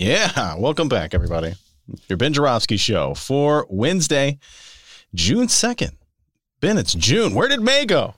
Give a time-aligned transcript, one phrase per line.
[0.00, 1.54] Yeah, welcome back, everybody.
[2.06, 4.38] Your Ben Joravsky Show for Wednesday,
[5.12, 5.90] June 2nd.
[6.60, 7.34] Ben, it's June.
[7.34, 8.14] Where did May go?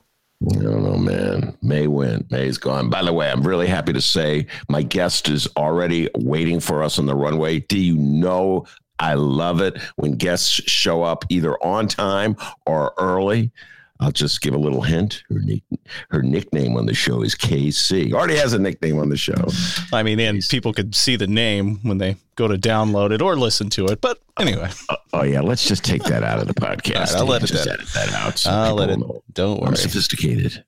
[0.47, 1.57] I don't know, man.
[1.63, 2.29] May went.
[2.29, 2.91] May's gone.
[2.91, 6.99] By the way, I'm really happy to say my guest is already waiting for us
[6.99, 7.61] on the runway.
[7.61, 8.67] Do you know
[8.99, 12.35] I love it when guests show up either on time
[12.67, 13.51] or early.
[14.01, 15.23] I'll just give a little hint.
[15.29, 15.61] Her nick,
[16.09, 18.11] her nickname on the show is KC.
[18.13, 19.45] Already has a nickname on the show.
[19.93, 23.35] I mean, and people could see the name when they go to download it or
[23.35, 24.01] listen to it.
[24.01, 24.71] But anyway.
[24.89, 27.13] Uh, oh yeah, let's just take that out of the podcast.
[27.13, 28.39] right, I'll let it just edit that out.
[28.39, 28.97] So I'll let it.
[28.97, 29.21] Know.
[29.33, 29.69] Don't worry.
[29.69, 30.63] I'm sophisticated.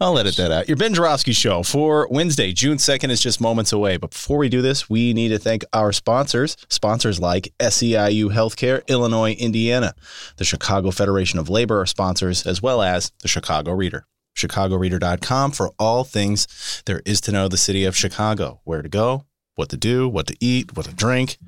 [0.00, 0.68] I'll edit that out.
[0.68, 3.96] Your Ben Joravsky Show for Wednesday, June 2nd is just moments away.
[3.96, 8.86] But before we do this, we need to thank our sponsors, sponsors like SEIU Healthcare,
[8.86, 9.94] Illinois, Indiana.
[10.36, 14.06] The Chicago Federation of Labor are sponsors, as well as the Chicago Reader.
[14.36, 19.24] ChicagoReader.com for all things there is to know the city of Chicago, where to go,
[19.56, 21.38] what to do, what to eat, what to drink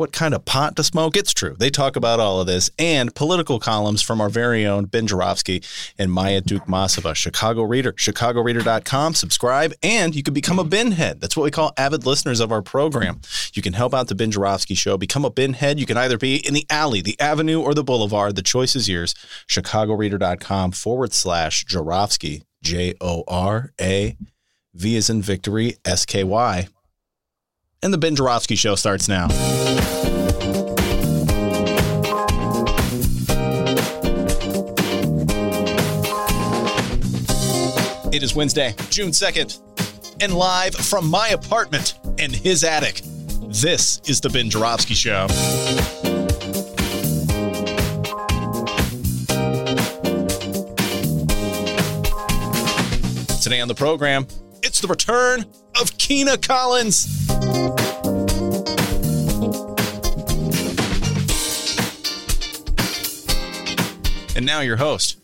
[0.00, 1.14] what kind of pot to smoke.
[1.14, 1.54] It's true.
[1.58, 5.62] They talk about all of this and political columns from our very own Ben Joravsky
[5.98, 9.14] and Maya Dukmasova, Chicago Reader, chicagoreader.com.
[9.14, 11.20] Subscribe and you can become a Ben head.
[11.20, 13.20] That's what we call avid listeners of our program.
[13.52, 14.96] You can help out the Ben Joravsky show.
[14.96, 15.78] Become a Ben head.
[15.78, 18.36] You can either be in the alley, the avenue, or the boulevard.
[18.36, 19.14] The choice is yours.
[19.48, 24.16] chicagoreader.com forward slash Joravsky, J O R A
[24.72, 26.68] V is in victory, S K Y.
[27.82, 29.28] And the Ben Joravsky show starts now.
[38.12, 39.60] It is Wednesday, June 2nd,
[40.20, 43.02] and live from my apartment and his attic.
[43.44, 45.28] This is the Ben Joravsky Show.
[53.40, 54.26] Today on the program,
[54.64, 55.44] it's the return
[55.80, 57.06] of Kina Collins.
[64.34, 65.19] And now your host,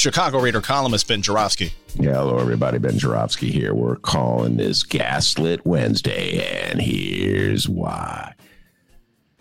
[0.00, 1.74] Chicago Reader columnist Ben Joravsky.
[1.96, 2.78] Yeah, hello everybody.
[2.78, 3.74] Ben Joravsky here.
[3.74, 8.32] We're calling this Gaslit Wednesday, and here's why.
[8.32, 8.34] I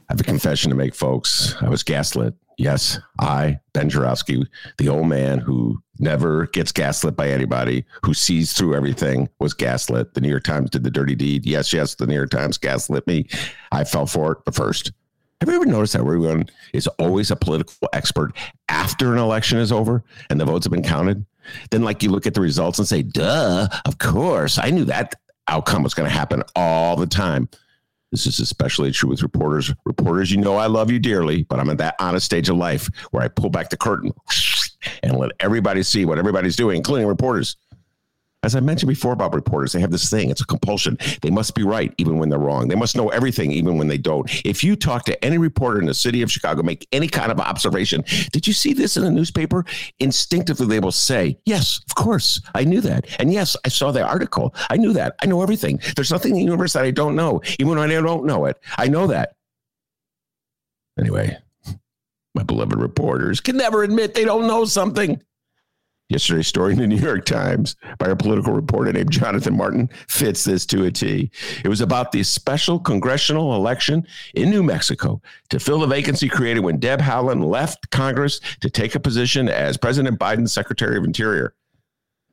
[0.09, 1.55] have a confession to make, folks.
[1.61, 2.33] I was gaslit.
[2.57, 4.45] Yes, I, Ben Joravsky,
[4.77, 10.13] the old man who never gets gaslit by anybody, who sees through everything, was gaslit.
[10.13, 11.45] The New York Times did the dirty deed.
[11.45, 13.29] Yes, yes, the New York Times gaslit me.
[13.71, 14.91] I fell for it, but first,
[15.39, 18.33] have you ever noticed that everyone is always a political expert
[18.67, 21.25] after an election is over and the votes have been counted?
[21.71, 25.15] Then, like, you look at the results and say, duh, of course, I knew that
[25.47, 27.49] outcome was going to happen all the time.
[28.11, 29.73] This is especially true with reporters.
[29.85, 32.89] Reporters, you know, I love you dearly, but I'm at that honest stage of life
[33.11, 34.11] where I pull back the curtain
[35.03, 37.55] and let everybody see what everybody's doing, including reporters.
[38.41, 40.29] As I mentioned before about reporters, they have this thing.
[40.29, 40.97] It's a compulsion.
[41.21, 42.69] They must be right even when they're wrong.
[42.69, 44.29] They must know everything even when they don't.
[44.45, 47.39] If you talk to any reporter in the city of Chicago, make any kind of
[47.41, 49.65] observation, did you see this in the newspaper?
[49.99, 52.39] Instinctively, they will say, Yes, of course.
[52.55, 53.07] I knew that.
[53.19, 54.55] And yes, I saw the article.
[54.69, 55.15] I knew that.
[55.21, 55.81] I know everything.
[55.95, 58.57] There's nothing in the universe that I don't know, even when I don't know it.
[58.77, 59.35] I know that.
[60.97, 61.37] Anyway,
[62.35, 65.21] my beloved reporters can never admit they don't know something.
[66.09, 70.43] Yesterday's story in the New York Times by a political reporter named Jonathan Martin fits
[70.43, 71.31] this to a T.
[71.63, 76.61] It was about the special congressional election in New Mexico to fill the vacancy created
[76.61, 81.53] when Deb Haaland left Congress to take a position as President Biden's Secretary of Interior.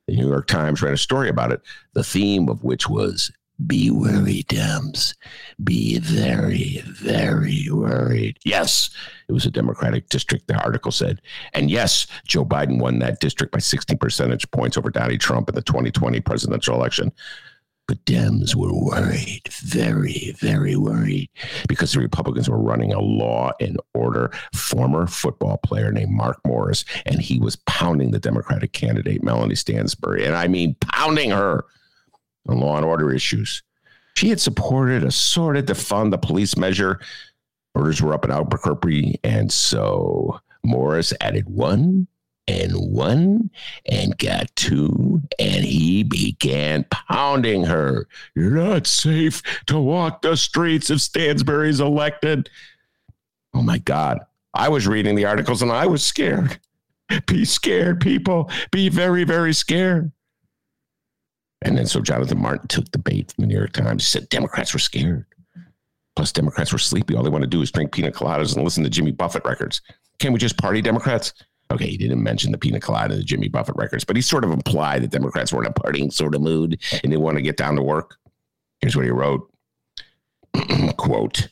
[0.07, 1.61] The New York Times ran a story about it,
[1.93, 3.31] the theme of which was
[3.65, 5.15] be wary, Dems.
[5.63, 8.37] Be very, very worried.
[8.45, 8.91] Yes,
[9.27, 11.21] it was a Democratic district, the article said.
[11.53, 15.55] And yes, Joe Biden won that district by 60 percentage points over Donald Trump in
[15.55, 17.11] the 2020 presidential election.
[17.87, 21.29] But Dems were worried, very, very worried,
[21.69, 26.83] because the Republicans were running a law and order former football player named Mark Moores,
[27.05, 30.25] and he was pounding the Democratic candidate, Melanie Stansbury.
[30.25, 31.63] And I mean, pounding her
[32.55, 33.63] law and order issues.
[34.15, 36.99] She had supported a sort of defund the police measure.
[37.75, 42.07] Orders were up in Albuquerque, and so Moores added one
[42.47, 43.51] and one
[43.85, 48.07] and got two, and he began pounding her.
[48.35, 52.49] You're not safe to walk the streets if Stansbury's elected.
[53.53, 54.19] Oh my God.
[54.53, 56.59] I was reading the articles and I was scared.
[57.27, 58.49] Be scared, people.
[58.71, 60.11] Be very, very scared.
[61.61, 64.03] And then so Jonathan Martin took the bait from the New York Times.
[64.03, 65.25] He said Democrats were scared.
[66.15, 67.15] Plus, Democrats were sleepy.
[67.15, 69.81] All they want to do is drink pina coladas and listen to Jimmy Buffett records.
[70.19, 71.33] Can't we just party, Democrats?
[71.69, 74.43] Okay, he didn't mention the pina colada and the Jimmy Buffett records, but he sort
[74.43, 77.43] of implied that Democrats were in a partying sort of mood and they want to
[77.43, 78.17] get down to work.
[78.79, 79.51] Here's what he wrote
[80.97, 81.49] quote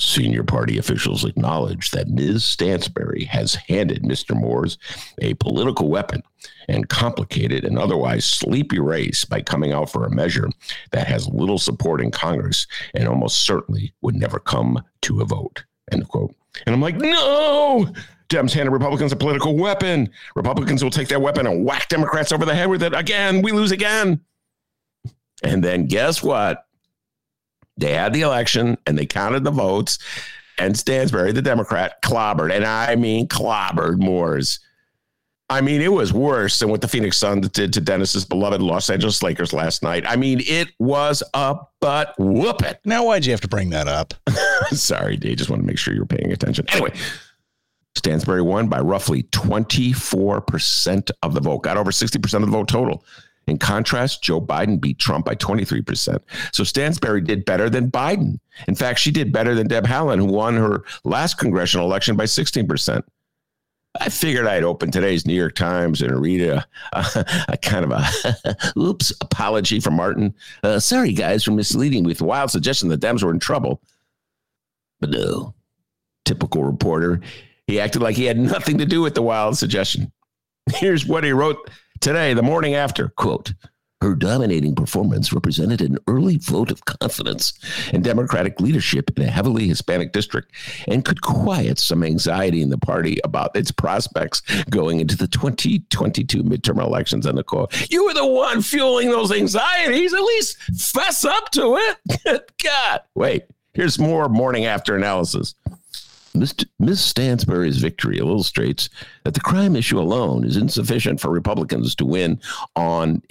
[0.00, 2.42] Senior party officials acknowledge that Ms.
[2.42, 4.34] Stansbury has handed Mr.
[4.34, 4.78] Moores
[5.20, 6.22] a political weapon
[6.68, 10.48] and complicated an otherwise sleepy race by coming out for a measure
[10.92, 15.64] that has little support in Congress and almost certainly would never come to a vote.
[15.92, 16.34] End quote.
[16.64, 17.92] And I'm like, no,
[18.30, 20.08] Dems handed Republicans a political weapon.
[20.34, 23.42] Republicans will take that weapon and whack Democrats over the head with it again.
[23.42, 24.20] We lose again.
[25.42, 26.64] And then guess what?
[27.80, 29.98] They had the election and they counted the votes,
[30.58, 34.60] and Stansbury, the Democrat, clobbered, and I mean clobbered Moores.
[35.48, 38.88] I mean, it was worse than what the Phoenix Suns did to Dennis's beloved Los
[38.88, 40.04] Angeles Lakers last night.
[40.06, 42.74] I mean, it was a butt whooping.
[42.84, 44.14] Now, why'd you have to bring that up?
[44.70, 45.38] Sorry, Dave.
[45.38, 46.66] Just want to make sure you're paying attention.
[46.68, 46.92] Anyway,
[47.96, 53.04] Stansbury won by roughly 24% of the vote, got over 60% of the vote total.
[53.46, 56.18] In contrast, Joe Biden beat Trump by 23%.
[56.52, 58.38] So Stansbury did better than Biden.
[58.68, 62.24] In fact, she did better than Deb Haaland, who won her last congressional election by
[62.24, 63.02] 16%.
[63.98, 67.90] I figured I'd open today's New York Times and read a, a, a kind of
[67.90, 70.32] a oops apology from Martin.
[70.62, 73.82] Uh, sorry, guys, for misleading with wild suggestion that Dems were in trouble.
[75.00, 75.54] But no,
[76.24, 77.20] typical reporter.
[77.66, 80.12] He acted like he had nothing to do with the wild suggestion.
[80.74, 81.68] Here's what he wrote
[82.00, 83.08] today, the morning after.
[83.10, 83.52] Quote,
[84.00, 87.52] her dominating performance represented an early vote of confidence
[87.92, 90.52] in Democratic leadership in a heavily Hispanic district
[90.88, 96.42] and could quiet some anxiety in the party about its prospects going into the 2022
[96.42, 97.26] midterm elections.
[97.26, 100.14] And the quote, you were the one fueling those anxieties.
[100.14, 102.52] At least fess up to it.
[102.64, 103.44] God, wait,
[103.74, 105.54] here's more morning after analysis.
[106.34, 107.00] Ms.
[107.00, 108.88] Stansbury's victory illustrates
[109.24, 112.40] that the crime issue alone is insufficient for Republicans to win
[112.76, 113.22] on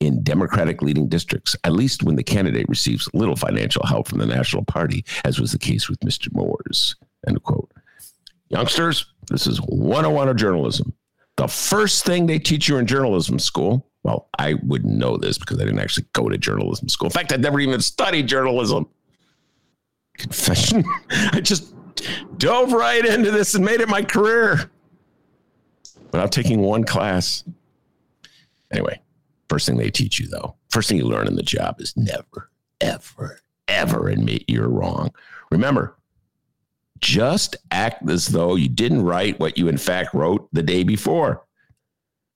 [0.00, 4.26] in Democratic leading districts, at least when the candidate receives little financial help from the
[4.26, 6.32] National Party, as was the case with Mr.
[6.32, 6.94] Moores.
[7.26, 7.70] End quote.
[8.48, 10.92] Youngsters, this is 101 of journalism.
[11.36, 15.58] The first thing they teach you in journalism school, well, I wouldn't know this because
[15.58, 17.08] I didn't actually go to journalism school.
[17.08, 18.88] In fact, I never even studied journalism.
[20.16, 20.84] Confession.
[21.10, 21.74] I just
[22.36, 24.70] dove right into this and made it my career
[26.12, 27.44] without taking one class.
[28.72, 29.00] Anyway,
[29.48, 32.50] first thing they teach you, though, first thing you learn in the job is never,
[32.80, 35.12] ever, ever admit you're wrong.
[35.50, 35.96] Remember,
[37.00, 41.44] just act as though you didn't write what you in fact wrote the day before.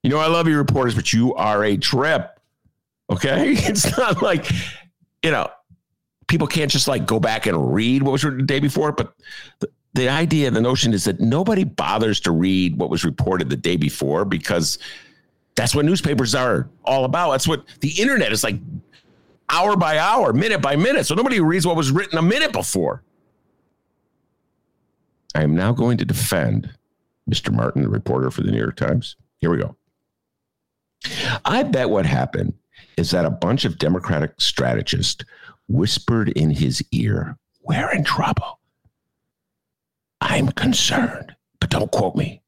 [0.03, 2.39] You know, I love you reporters, but you are a trip.
[3.11, 3.53] Okay.
[3.69, 4.51] It's not like,
[5.23, 5.51] you know,
[6.31, 8.93] people can't just like go back and read what was written the day before.
[8.93, 9.13] But
[9.59, 13.57] the, the idea, the notion is that nobody bothers to read what was reported the
[13.57, 14.79] day before because
[15.57, 17.33] that's what newspapers are all about.
[17.33, 18.57] That's what the internet is like
[19.49, 21.05] hour by hour, minute by minute.
[21.05, 23.03] So nobody reads what was written a minute before.
[25.35, 26.73] I am now going to defend
[27.29, 27.53] Mr.
[27.53, 29.17] Martin, the reporter for the New York Times.
[29.39, 29.77] Here we go.
[31.45, 32.55] I bet what happened
[32.97, 35.25] is that a bunch of Democratic strategists
[35.71, 38.61] whispered in his ear, We're in trouble.
[40.21, 42.43] I'm concerned, but don't quote me.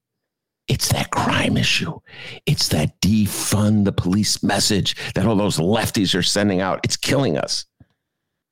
[0.69, 1.99] It's that crime issue.
[2.47, 6.81] It's that defund the police message that all those lefties are sending out.
[6.85, 7.67] It's killing us.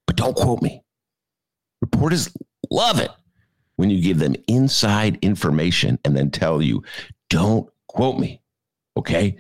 [0.07, 0.83] But don't quote me.
[1.81, 2.31] Reporters
[2.71, 3.11] love it
[3.77, 6.83] when you give them inside information and then tell you,
[7.29, 8.43] don't quote me.
[8.97, 9.37] Okay.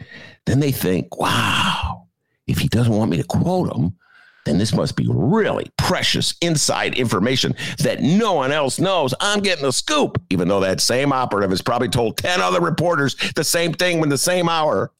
[0.46, 2.06] Then they think, wow,
[2.46, 3.96] if he doesn't want me to quote him,
[4.44, 9.14] then this must be really precious inside information that no one else knows.
[9.20, 13.16] I'm getting the scoop, even though that same operative has probably told 10 other reporters
[13.34, 14.92] the same thing in the same hour.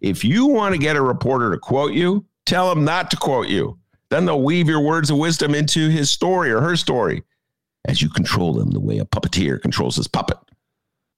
[0.00, 3.48] If you want to get a reporter to quote you, tell him not to quote
[3.48, 3.78] you.
[4.10, 7.22] Then they'll weave your words of wisdom into his story or her story
[7.84, 10.38] as you control them the way a puppeteer controls his puppet.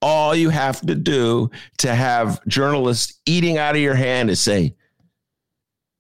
[0.03, 4.75] All you have to do to have journalists eating out of your hand is say,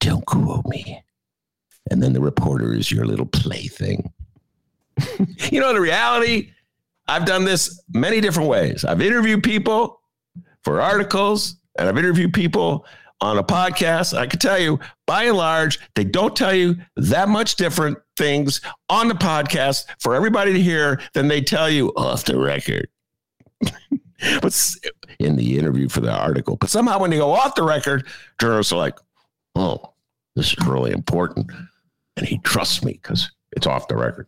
[0.00, 1.02] don't quote me.
[1.90, 4.12] And then the reporter is your little plaything.
[5.50, 6.52] you know, the reality,
[7.09, 8.85] I've done this many different ways.
[8.85, 10.00] I've interviewed people
[10.62, 12.87] for articles and I've interviewed people
[13.21, 14.16] on a podcast.
[14.16, 18.61] I can tell you, by and large, they don't tell you that much different things
[18.88, 22.88] on the podcast for everybody to hear than they tell you off the record.
[24.40, 24.76] but
[25.19, 28.07] in the interview for the article, but somehow when they go off the record,
[28.40, 28.99] journalists are like,
[29.61, 29.93] "Oh,
[30.35, 31.50] this is really important,"
[32.17, 34.26] and he trusts me because it's off the record.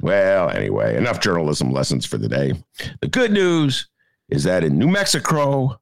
[0.00, 2.54] Well, anyway, enough journalism lessons for the day.
[3.00, 3.88] The good news
[4.28, 5.80] is that in New Mexico,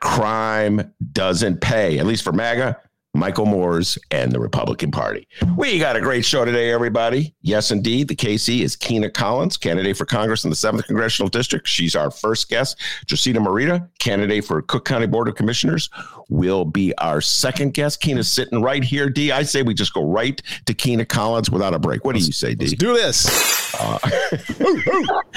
[0.00, 2.78] crime doesn't pay, at least for MAGA,
[3.14, 5.26] Michael Moores, and the Republican Party.
[5.56, 7.34] We got a great show today, everybody.
[7.42, 8.06] Yes, indeed.
[8.06, 11.66] The KC is Kina Collins, candidate for Congress in the 7th Congressional District.
[11.66, 12.78] She's our first guest.
[13.06, 15.90] Josina Morita, candidate for Cook County Board of Commissioners,
[16.28, 18.00] will be our second guest.
[18.00, 19.32] Kina's sitting right here, D.
[19.32, 22.04] I say we just go right to Kina Collins without a break.
[22.04, 22.66] What do you say, D?
[22.66, 23.74] Let's do this.
[23.74, 23.98] Uh,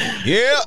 [0.25, 0.61] yeah.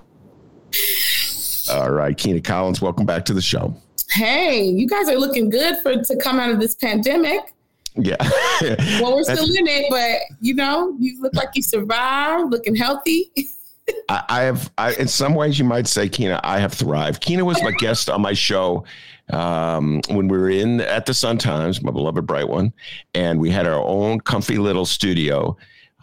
[1.71, 5.77] All right, Kina Collins, welcome back to the show hey, you guys are looking good
[5.83, 7.53] for to come out of this pandemic.
[7.95, 8.17] Yeah.
[9.01, 13.33] well, we're still in it, but you know, you look like you survived, looking healthy.
[14.09, 17.23] I, I have, I, in some ways, you might say, Kina, I have thrived.
[17.23, 18.85] Kina was my guest on my show
[19.33, 22.73] um, when we were in at the Sun Times, my beloved bright one,
[23.15, 25.57] and we had our own comfy little studio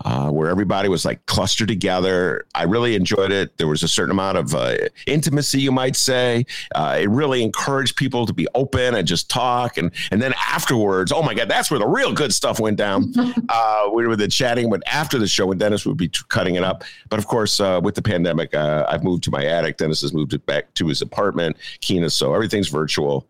[0.04, 2.46] uh, where everybody was like clustered together.
[2.56, 3.58] I really enjoyed it.
[3.58, 4.76] There was a certain amount of uh,
[5.08, 6.46] intimacy, you might say.
[6.76, 9.78] Uh, it really encouraged people to be open and just talk.
[9.78, 13.14] And and then afterwards, oh my God, that's where the real good stuff went down.
[13.50, 16.56] Uh, we were the chatting, but after the show, when Dennis would be t- cutting
[16.56, 16.84] it up.
[17.10, 19.78] But of course, uh, with the pandemic, uh, I've moved to my attic.
[19.78, 21.58] Dennis has moved it back to his apartment.
[21.82, 23.28] Kina, so everything's virtual.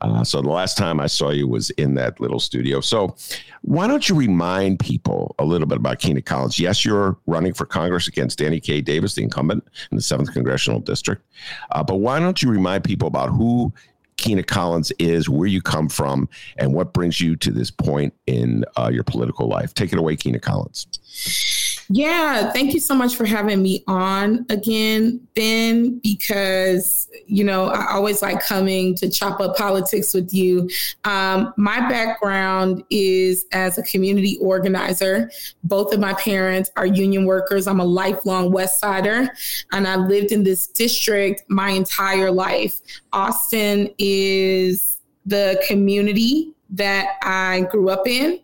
[0.00, 2.80] Uh, so the last time I saw you was in that little studio.
[2.80, 3.16] So
[3.62, 6.58] why don't you remind people a little bit about Kina Collins?
[6.58, 8.80] Yes, you're running for Congress against Danny K.
[8.80, 11.22] Davis, the incumbent in the seventh congressional district.
[11.70, 13.72] Uh, but why don't you remind people about who
[14.16, 18.64] Kina Collins is, where you come from, and what brings you to this point in
[18.76, 19.74] uh, your political life?
[19.74, 20.86] Take it away, Kina Collins.
[21.88, 27.92] Yeah, thank you so much for having me on again, Ben, because, you know, I
[27.92, 30.68] always like coming to chop up politics with you.
[31.04, 35.30] Um, my background is as a community organizer.
[35.62, 37.68] Both of my parents are union workers.
[37.68, 39.30] I'm a lifelong West Sider,
[39.72, 42.80] and I've lived in this district my entire life.
[43.12, 48.40] Austin is the community that I grew up in.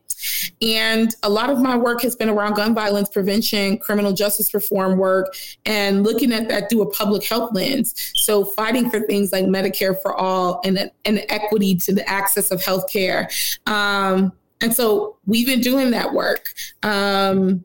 [0.61, 4.99] And a lot of my work has been around gun violence prevention, criminal justice reform
[4.99, 5.35] work,
[5.67, 8.13] and looking at that through a public health lens.
[8.15, 12.63] So, fighting for things like Medicare for all and, and equity to the access of
[12.63, 13.31] healthcare.
[13.69, 16.53] Um, and so, we've been doing that work.
[16.83, 17.65] Um,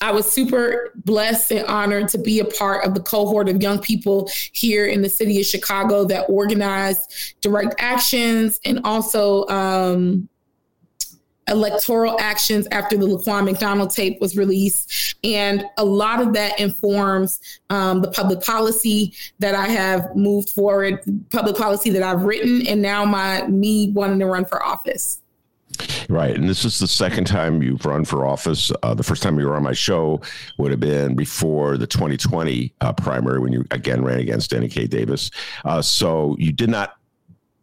[0.00, 3.78] I was super blessed and honored to be a part of the cohort of young
[3.78, 10.28] people here in the city of Chicago that organized direct actions and also um,
[11.48, 15.16] electoral actions after the Laquan McDonald tape was released.
[15.22, 21.00] And a lot of that informs um, the public policy that I have moved forward,
[21.30, 25.20] public policy that I've written, and now my me wanting to run for office.
[26.08, 26.34] Right.
[26.34, 28.70] And this is the second time you've run for office.
[28.82, 30.20] Uh, the first time you were on my show
[30.58, 34.86] would have been before the 2020 uh, primary when you again ran against Danny K.
[34.86, 35.30] Davis.
[35.64, 36.96] Uh, so you did not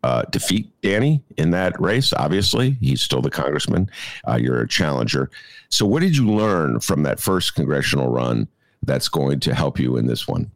[0.04, 2.14] uh, defeat Danny in that race.
[2.14, 3.90] Obviously, he's still the congressman.
[4.28, 5.32] Uh, you're a challenger.
[5.70, 8.48] So, what did you learn from that first congressional run
[8.84, 10.52] that's going to help you in this one?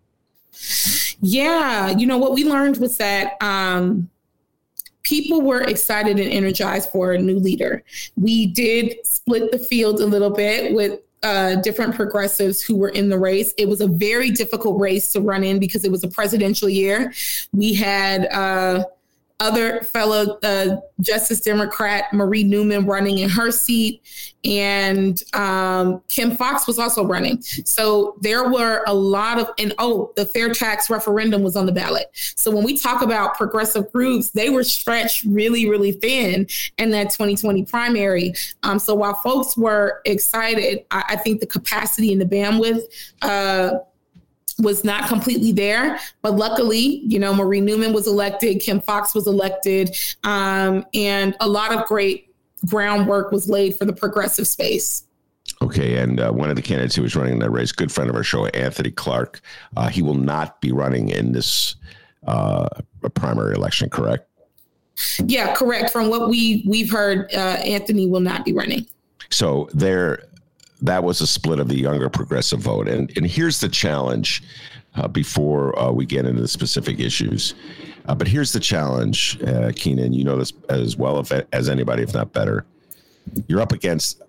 [1.20, 4.10] Yeah, you know what we learned was that um,
[5.04, 7.84] people were excited and energized for a new leader.
[8.18, 13.10] We did split the field a little bit with uh, different progressives who were in
[13.10, 13.54] the race.
[13.58, 17.14] It was a very difficult race to run in because it was a presidential year.
[17.54, 18.84] We had uh,
[19.40, 24.02] other fellow uh, Justice Democrat Marie Newman running in her seat,
[24.44, 27.42] and um, Kim Foxx was also running.
[27.42, 31.72] So there were a lot of, and oh, the fair tax referendum was on the
[31.72, 32.08] ballot.
[32.14, 37.12] So when we talk about progressive groups, they were stretched really, really thin in that
[37.12, 38.34] 2020 primary.
[38.64, 42.82] Um, so while folks were excited, I, I, think the capacity and the bandwidth.
[43.22, 43.80] Uh,
[44.60, 46.00] was not completely there.
[46.22, 51.48] But luckily, you know, Marie Newman was elected, Kim Foxx was elected, um, and a
[51.48, 52.34] lot of great
[52.66, 55.04] groundwork was laid for the progressive space.
[55.62, 58.10] Okay, and uh, one of the candidates who was running in that race, good friend
[58.10, 59.42] of our show, Anthony Clark,
[59.76, 61.76] uh, he will not be running in this
[62.28, 62.68] uh,
[63.16, 64.28] primary election, correct?
[65.26, 65.92] Yeah, correct.
[65.92, 68.88] From what we we've heard, uh, Anthony will not be running.
[69.30, 70.24] So there,
[70.82, 72.88] that was a split of the younger progressive vote.
[72.88, 74.44] And, and here's the challenge
[74.96, 77.54] uh, before uh, we get into the specific issues.
[78.08, 80.08] Uh, but here's the challenge, uh, Kina.
[80.08, 82.66] You know this as well if, as anybody, if not better.
[83.48, 84.22] You're up against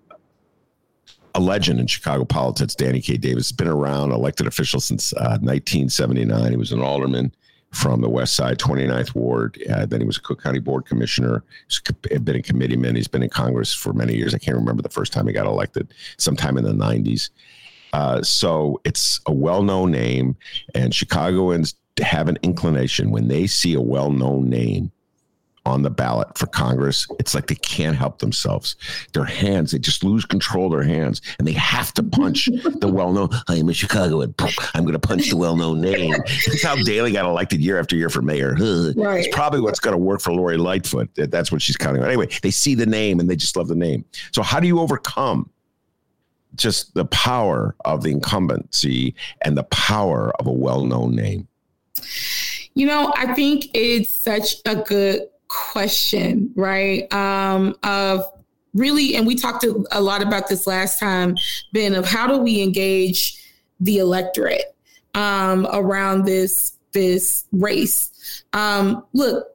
[1.35, 3.15] a legend in Chicago politics, Danny K.
[3.15, 3.51] Davis.
[3.51, 6.31] been around, elected official since 1979.
[6.31, 7.31] Uh, he was an alderman
[7.71, 9.61] from the West Side, 29th Ward.
[9.69, 11.43] Uh, then he was a Cook County Board Commissioner.
[11.67, 11.81] He's
[12.19, 12.95] been a committeeman.
[12.95, 14.33] He's been in Congress for many years.
[14.33, 17.29] I can't remember the first time he got elected, sometime in the 90s.
[17.93, 20.35] Uh, so it's a well known name,
[20.75, 24.91] and Chicagoans have an inclination when they see a well known name
[25.69, 28.75] on the ballot for Congress, it's like they can't help themselves.
[29.13, 32.87] Their hands, they just lose control of their hands and they have to punch the
[32.91, 34.33] well known, I am a Chicagoan.
[34.73, 36.11] I'm going to punch the well known name.
[36.11, 38.55] That's how Daley got elected year after year for mayor.
[38.95, 39.25] Right.
[39.25, 41.09] It's probably what's going to work for Lori Lightfoot.
[41.15, 42.07] That's what she's counting on.
[42.07, 44.05] Anyway, they see the name and they just love the name.
[44.31, 45.49] So, how do you overcome?
[46.55, 51.47] Just the power of the incumbency and the power of a well known name.
[52.73, 57.11] You know, I think it's such a good question, right?
[57.13, 58.23] Um, of
[58.73, 61.35] really, and we talked a lot about this last time,
[61.73, 63.43] Ben, of how do we engage
[63.79, 64.75] the electorate
[65.13, 68.43] um, around this this race?
[68.53, 69.47] Um, look,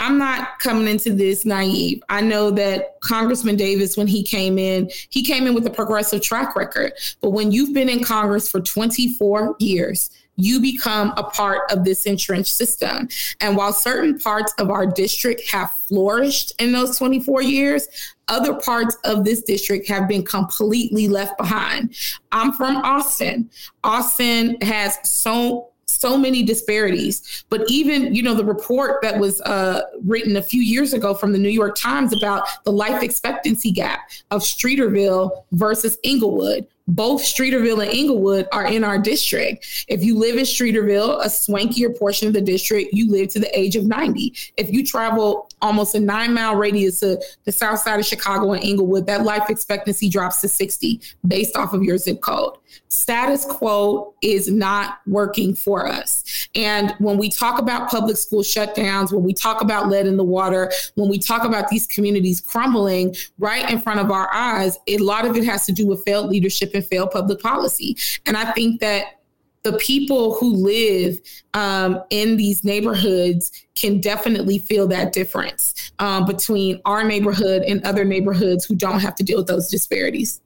[0.00, 2.02] I'm not coming into this naive.
[2.08, 6.22] I know that Congressman Davis, when he came in, he came in with a progressive
[6.22, 6.94] track record.
[7.20, 12.04] But when you've been in Congress for 24 years, you become a part of this
[12.04, 13.08] entrenched system.
[13.40, 17.88] And while certain parts of our district have flourished in those 24 years,
[18.28, 21.94] other parts of this district have been completely left behind.
[22.32, 23.50] I'm from Austin.
[23.84, 27.44] Austin has so so many disparities.
[27.50, 31.32] But even, you know, the report that was uh, written a few years ago from
[31.32, 37.82] the New York Times about the life expectancy gap of Streeterville versus Englewood, both Streeterville
[37.84, 39.84] and Englewood are in our district.
[39.88, 43.58] If you live in Streeterville, a swankier portion of the district, you live to the
[43.58, 44.34] age of 90.
[44.56, 48.64] If you travel almost a nine mile radius to the south side of Chicago and
[48.64, 52.54] Englewood, that life expectancy drops to 60 based off of your zip code.
[52.88, 56.48] Status quo is not working for us.
[56.54, 60.24] And when we talk about public school shutdowns, when we talk about lead in the
[60.24, 64.98] water, when we talk about these communities crumbling right in front of our eyes, a
[64.98, 67.96] lot of it has to do with failed leadership and failed public policy.
[68.26, 69.19] And I think that
[69.62, 71.20] the people who live
[71.54, 78.04] um, in these neighborhoods can definitely feel that difference um, between our neighborhood and other
[78.04, 80.40] neighborhoods who don't have to deal with those disparities.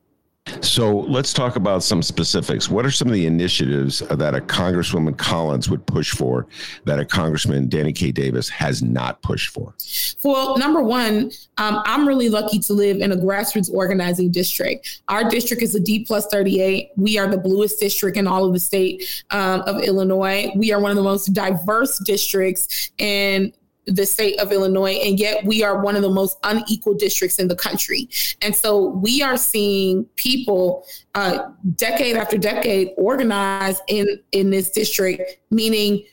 [0.61, 2.69] So let's talk about some specifics.
[2.69, 6.47] What are some of the initiatives that a Congresswoman Collins would push for
[6.85, 8.13] that a Congressman Danny K.
[8.13, 9.75] Davis has not pushed for?
[10.23, 15.03] Well, number one, um, I'm really lucky to live in a grassroots organizing district.
[15.09, 16.91] Our district is a D plus 38.
[16.97, 20.51] We are the bluest district in all of the state um, of Illinois.
[20.57, 23.53] We are one of the most diverse districts in
[23.87, 27.49] the state of Illinois, and yet we are one of the most unequal districts in
[27.49, 28.09] the country.
[28.41, 35.39] And so we are seeing people uh, decade after decade organize in in this district,
[35.51, 36.05] meaning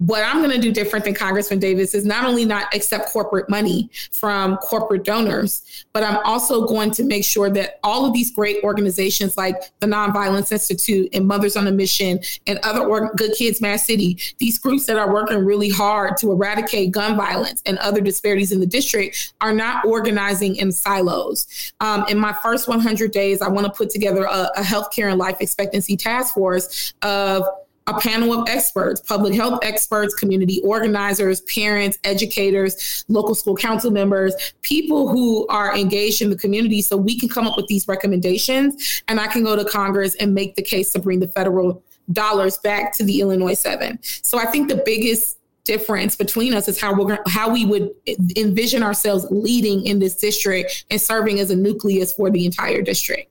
[0.00, 3.50] what I'm going to do different than Congressman Davis is not only not accept corporate
[3.50, 8.30] money from corporate donors, but I'm also going to make sure that all of these
[8.30, 13.60] great organizations like the Nonviolence Institute and Mothers on a Mission and other Good Kids
[13.60, 18.00] Mad City, these groups that are working really hard to eradicate gun violence and other
[18.00, 21.72] disparities in the district are not organizing in silos.
[21.80, 25.18] Um, in my first 100 days, I want to put together a, a healthcare and
[25.18, 27.44] life expectancy task force of
[27.90, 34.34] a panel of experts, public health experts, community organizers, parents, educators, local school council members,
[34.62, 39.02] people who are engaged in the community so we can come up with these recommendations
[39.08, 42.58] and I can go to Congress and make the case to bring the federal dollars
[42.58, 43.98] back to the Illinois 7.
[44.02, 47.90] So I think the biggest difference between us is how we're how we would
[48.36, 53.30] envision ourselves leading in this district and serving as a nucleus for the entire district.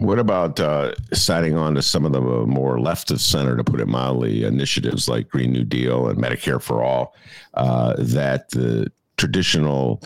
[0.00, 3.80] What about uh, siding on to some of the more left of center, to put
[3.80, 7.14] it mildly, initiatives like Green New Deal and Medicare for All
[7.52, 10.02] uh, that the traditional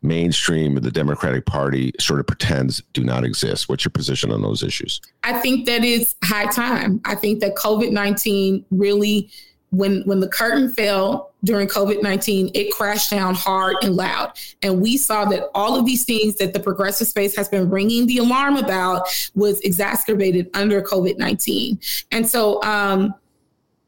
[0.00, 3.68] mainstream of the Democratic Party sort of pretends do not exist?
[3.68, 5.00] What's your position on those issues?
[5.24, 7.00] I think that it's high time.
[7.04, 9.28] I think that COVID 19 really
[9.70, 14.32] when when the curtain fell during COVID-19, it crashed down hard and loud.
[14.62, 18.06] And we saw that all of these things that the progressive space has been ringing
[18.06, 22.04] the alarm about was exacerbated under COVID-19.
[22.12, 23.14] And so um,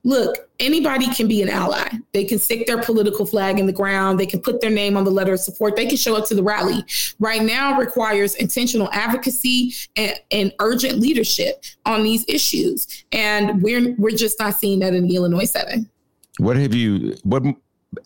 [0.04, 1.88] look, anybody can be an ally.
[2.12, 4.20] They can stick their political flag in the ground.
[4.20, 5.76] They can put their name on the letter of support.
[5.76, 6.84] They can show up to the rally.
[7.18, 13.04] Right now requires intentional advocacy and, and urgent leadership on these issues.
[13.12, 15.90] And we're we're just not seeing that in the Illinois seven.
[16.38, 17.44] What have you what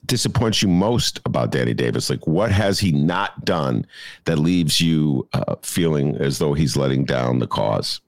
[0.07, 2.11] disappoints you most about Danny Davis?
[2.11, 3.87] Like, what has he not done
[4.25, 8.01] that leaves you uh, feeling as though he's letting down the cause?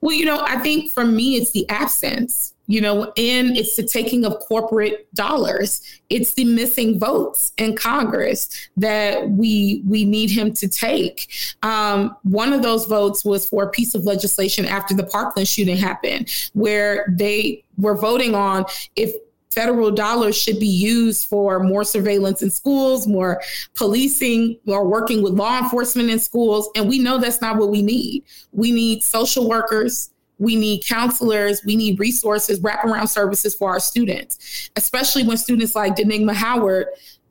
[0.00, 3.82] Well, you know, I think for me, it's the absence you know, and it's the
[3.82, 5.80] taking of corporate dollars.
[6.10, 11.32] It's the missing votes in Congress that we we need him to take.
[11.62, 15.78] Um, one of those votes was for a piece of legislation after the Parkland shooting
[15.78, 19.14] happened, where they were voting on if
[19.58, 23.42] federal dollars should be used for more surveillance in schools, more
[23.74, 26.68] policing, more working with law enforcement in schools.
[26.76, 28.24] And we know that's not what we need.
[28.52, 34.70] We need social workers we need counselors, we need resources, wraparound services for our students,
[34.76, 36.86] especially when students like Dnigma Howard,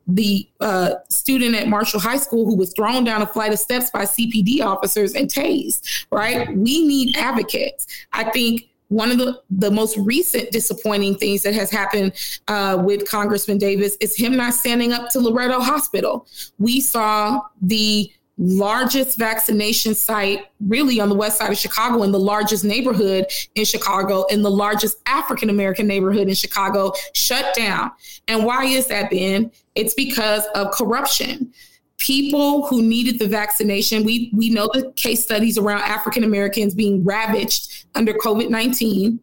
[0.06, 3.90] the uh, student at Marshall High School who was thrown down a flight of steps
[3.90, 6.48] by CPD officers and tased, right?
[6.54, 7.86] We need advocates.
[8.12, 12.12] I think one of the, the most recent disappointing things that has happened
[12.48, 16.26] uh, with Congressman Davis is him not standing up to Loretto Hospital.
[16.58, 22.20] We saw the largest vaccination site really on the west side of Chicago in the
[22.20, 27.90] largest neighborhood in Chicago in the largest African American neighborhood in Chicago shut down.
[28.28, 29.50] And why is that, Ben?
[29.74, 31.52] It's because of corruption.
[31.98, 37.04] People who needed the vaccination, we, we know the case studies around African Americans being
[37.04, 39.20] ravaged under COVID 19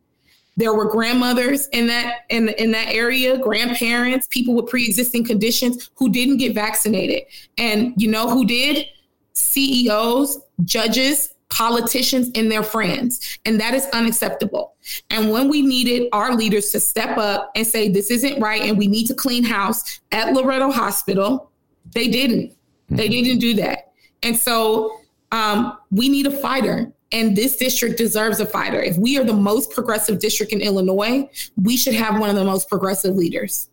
[0.57, 6.09] there were grandmothers in that in, in that area grandparents people with pre-existing conditions who
[6.09, 7.23] didn't get vaccinated
[7.57, 8.85] and you know who did
[9.35, 13.37] CEOs, judges, politicians, and their friends.
[13.45, 14.75] And that is unacceptable.
[15.09, 18.77] And when we needed our leaders to step up and say, this isn't right, and
[18.77, 21.51] we need to clean house at Loretto Hospital,
[21.93, 22.54] they didn't.
[22.89, 23.23] They mm-hmm.
[23.23, 23.91] didn't do that.
[24.23, 24.99] And so
[25.31, 26.91] um, we need a fighter.
[27.11, 28.81] And this district deserves a fighter.
[28.81, 32.43] If we are the most progressive district in Illinois, we should have one of the
[32.43, 33.69] most progressive leaders.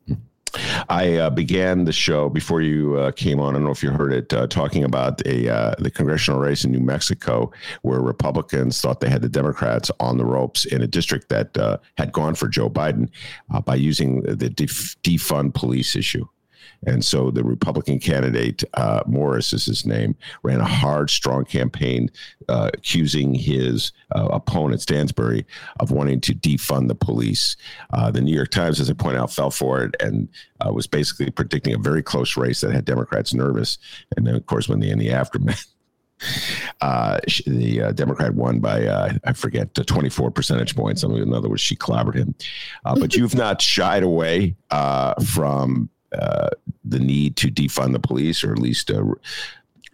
[0.89, 3.51] I uh, began the show before you uh, came on.
[3.51, 6.65] I don't know if you heard it, uh, talking about a uh, the congressional race
[6.65, 7.51] in New Mexico,
[7.83, 11.79] where Republicans thought they had the Democrats on the ropes in a district that uh,
[11.97, 13.09] had gone for Joe Biden
[13.53, 16.27] uh, by using the def- defund police issue.
[16.87, 22.11] And so the Republican candidate, uh, Moores is his name, ran a hard, strong campaign
[22.49, 25.47] uh, accusing his uh, opponent, Stansbury,
[25.81, 27.57] of wanting to defund the police.
[27.93, 30.29] Uh, the New York Times, as I point out, fell for it and
[30.65, 33.79] uh, was basically predicting a very close race that had Democrats nervous.
[34.17, 35.67] And then, of course, when the in the aftermath,
[36.81, 41.03] uh, the uh, Democrat won by uh, I forget 24 percentage points.
[41.03, 42.35] In other words, she clobbered him.
[42.85, 46.49] Uh, but you've not shied away uh, from uh,
[46.85, 49.03] the need to defund the police, or at least uh,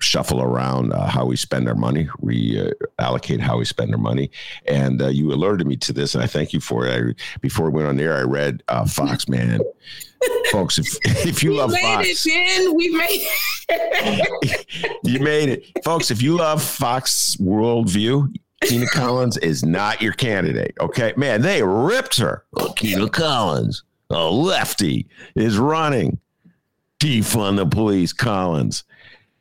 [0.00, 4.30] shuffle around uh, how we spend our money, reallocate how we spend our money.
[4.66, 6.92] And uh, you alerted me to this, and I thank you for it.
[6.92, 9.60] I, before we went on there, I read uh, Fox Man.
[10.50, 13.26] Folks, if, if you we love made Fox, it, we made
[13.68, 14.98] it.
[15.04, 16.10] you made it, folks.
[16.10, 20.74] If you love Fox Worldview, Kina Collins is not your candidate.
[20.80, 22.44] Okay, man, they ripped her.
[22.76, 26.18] Kina Collins a lefty is running.
[27.00, 28.84] Defund the police, Collins.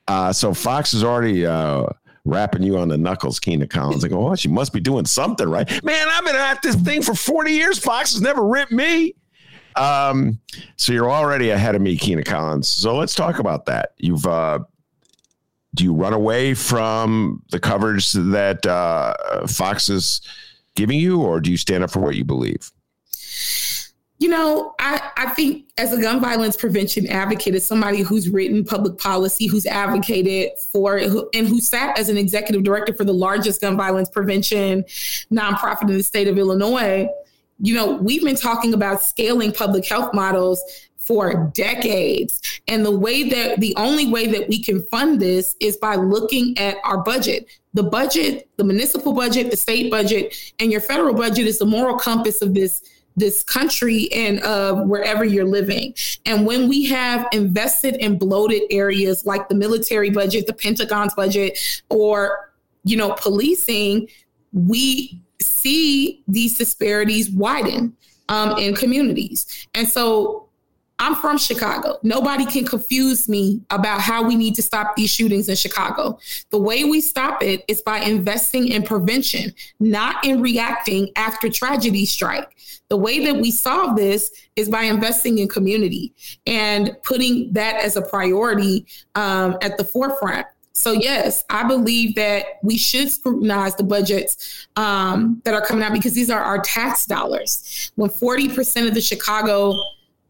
[0.08, 1.88] Uh, so Fox is already uh,
[2.24, 4.06] rapping you on the knuckles, Kina Collins.
[4.06, 5.68] I go, oh, she must be doing something right.
[5.84, 7.80] Man, I've been at this thing for 40 years.
[7.80, 9.16] Fox has never ripped me.
[9.76, 10.40] Um,
[10.76, 12.68] so you're already ahead of me, Kina Collins.
[12.68, 13.94] So let's talk about that.
[13.98, 14.60] You've uh,
[15.76, 20.22] do you run away from the coverage that uh, Fox is
[20.76, 22.72] giving you, or do you stand up for what you believe?
[24.20, 28.64] You know, I, I think as a gun violence prevention advocate, as somebody who's written
[28.66, 33.62] public policy, who's advocated for and who sat as an executive director for the largest
[33.62, 34.84] gun violence prevention
[35.32, 37.08] nonprofit in the state of Illinois,
[37.60, 40.62] you know, we've been talking about scaling public health models
[41.08, 42.42] for decades.
[42.68, 46.58] And the way that the only way that we can fund this is by looking
[46.58, 47.48] at our budget.
[47.74, 51.98] The budget, the municipal budget, the state budget, and your federal budget is the moral
[51.98, 52.84] compass of this
[53.18, 55.94] this country and of wherever you're living.
[56.26, 61.60] And when we have invested in bloated areas like the military budget, the Pentagon's budget,
[61.90, 62.54] or
[62.84, 64.08] you know, policing,
[64.54, 67.96] we see these disparities widen
[68.30, 69.68] um, in communities.
[69.74, 70.47] And so
[71.00, 72.00] I'm from Chicago.
[72.02, 76.18] Nobody can confuse me about how we need to stop these shootings in Chicago.
[76.50, 82.06] The way we stop it is by investing in prevention, not in reacting after tragedy
[82.06, 82.58] strike.
[82.90, 86.14] The way that we solve this is by investing in community
[86.48, 90.48] and putting that as a priority um, at the forefront.
[90.78, 95.92] So yes, I believe that we should scrutinize the budgets um, that are coming out
[95.92, 97.92] because these are our tax dollars.
[97.96, 99.74] When 40% of the Chicago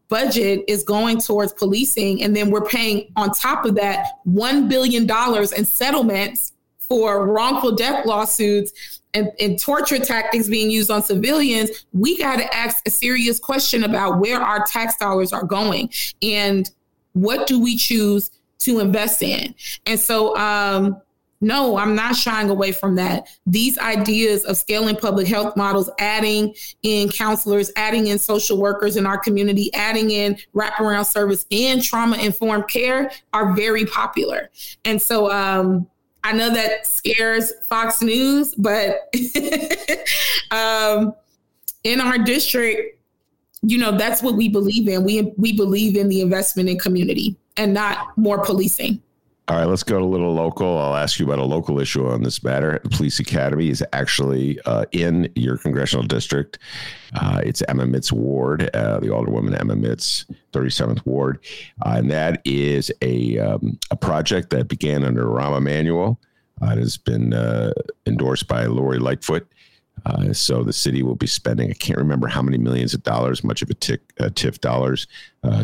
[0.08, 2.22] budget is going towards policing.
[2.22, 5.08] And then we're paying on top of that $1 billion
[5.56, 11.84] in settlements for wrongful death lawsuits and, and torture tactics being used on civilians.
[11.92, 15.90] We got to ask a serious question about where our tax dollars are going
[16.22, 16.68] and
[17.12, 19.54] what do we choose to invest in.
[19.86, 21.00] And so, um,
[21.40, 23.28] no, I'm not shying away from that.
[23.46, 29.06] These ideas of scaling public health models, adding in counselors, adding in social workers in
[29.06, 34.50] our community, adding in wraparound service and trauma informed care are very popular.
[34.84, 35.86] And so um,
[36.24, 39.14] I know that scares Fox News, but
[40.50, 41.14] um,
[41.84, 42.98] in our district,
[43.62, 45.04] you know, that's what we believe in.
[45.04, 49.02] We, we believe in the investment in community and not more policing.
[49.48, 50.76] All right, let's go to a little local.
[50.76, 52.80] I'll ask you about a local issue on this matter.
[52.82, 56.58] The police academy is actually uh, in your congressional district.
[57.14, 61.38] Uh, it's Emma Mitts Ward, uh, the Alderwoman Emma Mitts, 37th Ward.
[61.80, 66.20] Uh, and that is a, um, a project that began under Rahm Emanuel.
[66.60, 67.72] Uh, it has been uh,
[68.04, 69.48] endorsed by Lori Lightfoot.
[70.32, 73.62] so the city will be spending, I can't remember how many millions of dollars, much
[73.62, 75.06] of a tick, TIF dollars,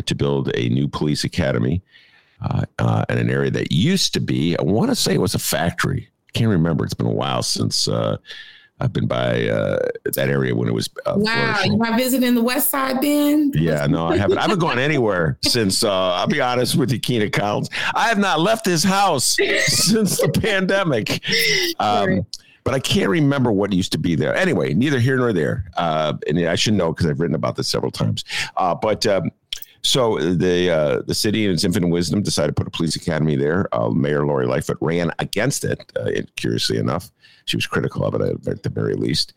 [0.07, 1.83] to build a new police academy
[2.41, 5.35] uh, uh, in an area that used to be, I want to say it was
[5.35, 6.09] a factory.
[6.29, 6.83] I can't remember.
[6.83, 8.17] It's been a while since uh,
[8.79, 10.89] I've been by uh, that area when it was.
[11.05, 13.51] Uh, wow, you might visit in the West Side, Ben?
[13.55, 14.37] Yeah, no, I haven't.
[14.37, 15.83] I haven't gone anywhere since.
[15.83, 17.69] Uh, I'll be honest with you, Kina Collins.
[17.93, 21.21] I have not left this house since the pandemic.
[21.79, 22.25] Um,
[22.65, 24.35] but I can't remember what used to be there.
[24.35, 25.65] Anyway, neither here nor there.
[25.77, 28.25] Uh, and I should know because I've written about this several times.
[28.57, 29.29] Uh, but um,
[29.85, 33.35] so the uh, the city, in its infinite wisdom, decided to put a police academy
[33.35, 33.67] there.
[33.73, 35.91] Uh, Mayor Lori Lightfoot ran against it.
[35.95, 37.11] Uh, curiously enough,
[37.45, 39.33] she was critical of it at the very least.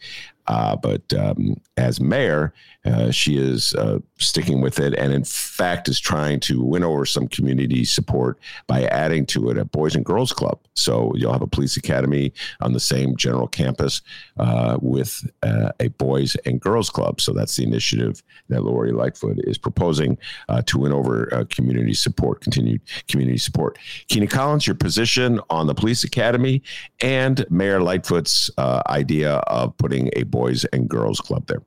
[0.48, 2.54] Uh, but um, as mayor,
[2.86, 7.04] uh, she is uh, sticking with it, and in fact, is trying to win over
[7.04, 10.58] some community support by adding to it a boys and girls club.
[10.72, 14.00] So you'll have a police academy on the same general campus
[14.38, 17.20] uh, with uh, a boys and girls club.
[17.20, 20.16] So that's the initiative that Lori Lightfoot is proposing
[20.48, 23.78] uh, to win over community support, continued community support.
[24.08, 26.62] Kina Collins, your position on the police academy
[27.00, 31.62] and Mayor Lightfoot's idea of putting a boys and girls club there.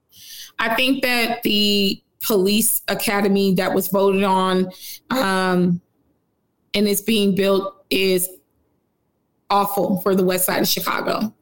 [0.60, 4.72] I think that the police academy that was voted on
[5.10, 5.82] um,
[6.74, 8.30] and is being built is
[9.50, 11.34] awful for the west side of Chicago.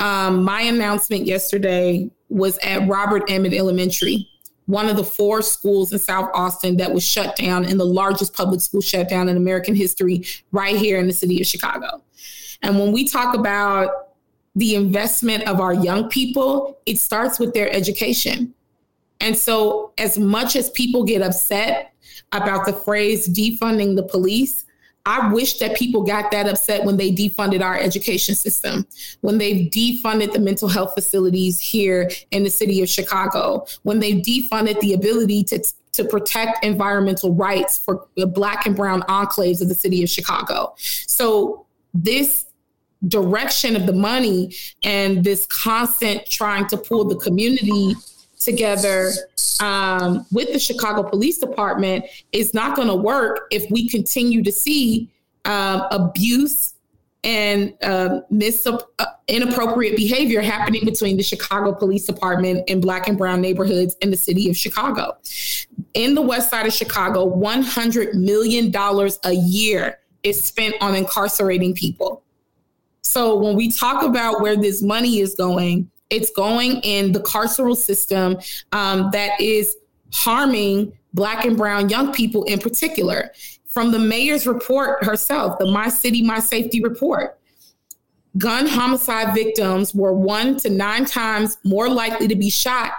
[0.00, 4.28] Um, my announcement yesterday was at Robert Emmet Elementary,
[4.66, 8.34] one of the four schools in South Austin that was shut down in the largest
[8.34, 12.02] public school shutdown in American history, right here in the city of Chicago.
[12.62, 14.03] And when we talk about
[14.54, 18.54] the investment of our young people, it starts with their education.
[19.20, 21.92] And so, as much as people get upset
[22.32, 24.64] about the phrase defunding the police,
[25.06, 28.86] I wish that people got that upset when they defunded our education system,
[29.20, 34.14] when they defunded the mental health facilities here in the city of Chicago, when they
[34.14, 35.62] defunded the ability to,
[35.92, 40.74] to protect environmental rights for the Black and Brown enclaves of the city of Chicago.
[40.78, 42.43] So, this
[43.08, 47.94] direction of the money and this constant trying to pull the community
[48.38, 49.10] together
[49.60, 54.52] um, with the Chicago Police Department is not going to work if we continue to
[54.52, 55.08] see
[55.44, 56.74] um, abuse
[57.22, 63.16] and uh, mis- uh, inappropriate behavior happening between the Chicago Police Department and Black and
[63.16, 65.16] Brown neighborhoods in the city of Chicago.
[65.94, 68.72] In the west side of Chicago, $100 million
[69.24, 72.23] a year is spent on incarcerating people.
[73.04, 77.76] So when we talk about where this money is going, it's going in the carceral
[77.76, 78.38] system
[78.72, 79.76] um, that is
[80.12, 83.30] harming Black and Brown young people in particular.
[83.66, 87.38] From the mayor's report herself, the My City, My Safety report,
[88.38, 92.92] gun homicide victims were one to nine times more likely to be shot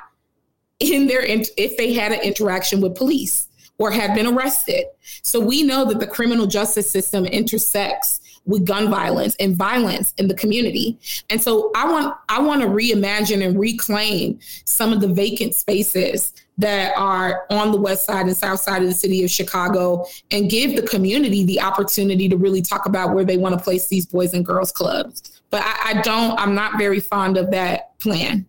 [0.79, 4.85] in their if they had an interaction with police or had been arrested.
[5.23, 10.27] So we know that the criminal justice system intersects with gun violence and violence in
[10.27, 10.97] the community.
[11.29, 16.34] And so I want I want to reimagine and reclaim some of the vacant spaces
[16.58, 20.49] that are on the west side and south side of the city of Chicago and
[20.49, 24.05] give the community the opportunity to really talk about where they want to place these
[24.05, 25.41] boys and girls clubs.
[25.49, 28.45] But I, I don't, I'm not very fond of that plan.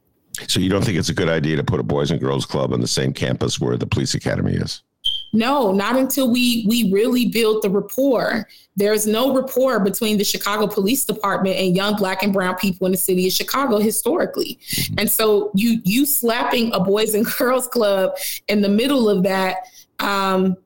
[0.48, 2.72] So you don't think it's a good idea to put a boys and girls club
[2.72, 4.82] on the same campus where the police academy is?
[5.36, 8.48] No, not until we we really build the rapport.
[8.74, 12.92] There's no rapport between the Chicago Police Department and young black and brown people in
[12.92, 14.58] the city of Chicago historically.
[14.66, 14.94] Mm-hmm.
[14.98, 18.16] And so you you slapping a boys and girls club
[18.48, 19.58] in the middle of that
[19.98, 20.56] um,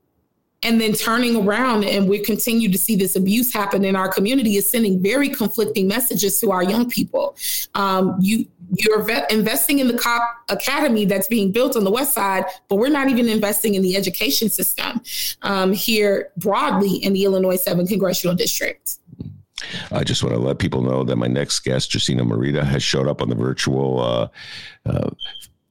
[0.62, 4.56] and then turning around and we continue to see this abuse happen in our community
[4.56, 7.36] is sending very conflicting messages to our young people.
[7.74, 12.44] Um, you you're investing in the cop academy that's being built on the west side,
[12.68, 15.00] but we're not even investing in the education system
[15.42, 18.98] um, here broadly in the Illinois 7 congressional district.
[19.92, 23.08] I just want to let people know that my next guest, Josina Morita, has showed
[23.08, 24.28] up on the virtual uh,
[24.86, 25.10] uh,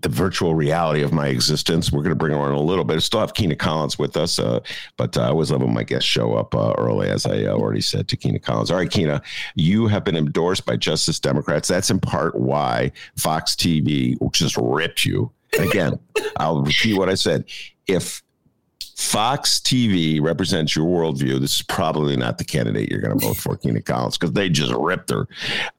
[0.01, 1.91] the virtual reality of my existence.
[1.91, 2.95] We're going to bring her on a little bit.
[2.95, 4.61] I still have Kina Collins with us, uh,
[4.97, 7.49] but uh, I always love when my guests show up uh, early, as I uh,
[7.49, 8.71] already said to Kina Collins.
[8.71, 9.21] All right, Kina,
[9.55, 11.67] you have been endorsed by Justice Democrats.
[11.67, 15.31] That's in part why Fox TV just ripped you.
[15.57, 15.99] again,
[16.37, 17.45] I'll repeat what I said.
[17.87, 18.21] If
[18.99, 21.39] Fox TV represents your worldview.
[21.39, 24.49] This is probably not the candidate you're going to vote for, Kina Collins, because they
[24.49, 25.25] just ripped her.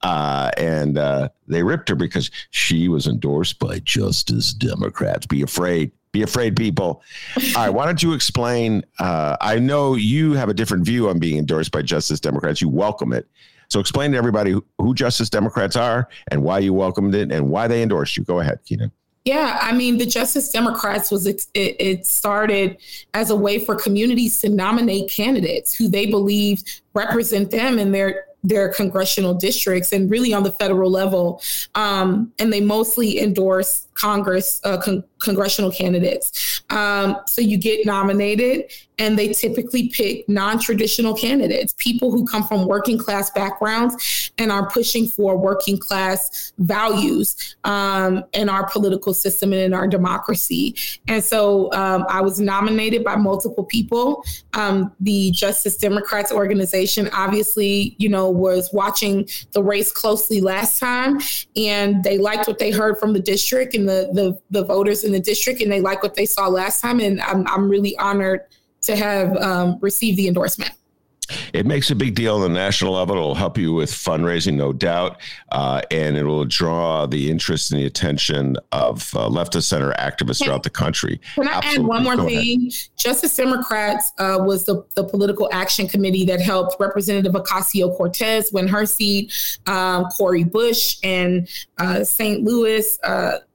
[0.01, 5.27] Uh, and uh, they ripped her because she was endorsed by Justice Democrats.
[5.27, 5.91] Be afraid.
[6.11, 7.03] Be afraid, people.
[7.55, 8.83] All right, why don't you explain?
[8.97, 12.59] Uh, I know you have a different view on being endorsed by Justice Democrats.
[12.59, 13.29] You welcome it.
[13.69, 17.49] So explain to everybody who, who Justice Democrats are and why you welcomed it and
[17.49, 18.23] why they endorsed you.
[18.23, 18.91] Go ahead, Kina.
[19.23, 22.77] Yeah, I mean, the Justice Democrats was it, it, started
[23.13, 28.25] as a way for communities to nominate candidates who they believed represent them in their
[28.43, 31.41] their congressional districts and really on the federal level.
[31.75, 36.63] Um, and they mostly endorse Congress, uh, con- congressional candidates.
[36.71, 38.71] Um, so you get nominated,
[39.01, 44.51] and they typically pick non traditional candidates, people who come from working class backgrounds and
[44.51, 50.75] are pushing for working class values um, in our political system and in our democracy.
[51.07, 54.23] And so um, I was nominated by multiple people.
[54.53, 61.19] Um, the Justice Democrats organization, obviously, you know, was watching the race closely last time,
[61.55, 65.11] and they liked what they heard from the district and the the, the voters in
[65.11, 66.99] the district, and they like what they saw last time.
[66.99, 68.41] And I'm I'm really honored
[68.81, 70.71] to have um, received the endorsement.
[71.53, 73.15] It makes a big deal on the national level.
[73.15, 77.79] It'll help you with fundraising, no doubt, uh, and it will draw the interest and
[77.79, 81.19] the attention of uh, left of center activists can, throughout the country.
[81.35, 81.83] Can I Absolutely.
[81.83, 82.67] add one more Go thing?
[82.67, 82.73] Ahead.
[82.97, 88.67] Justice Democrats uh, was the, the political action committee that helped Representative Ocasio Cortez win
[88.67, 89.33] her seat.
[89.67, 92.43] Um, Cori Bush and uh, St.
[92.43, 92.97] Louis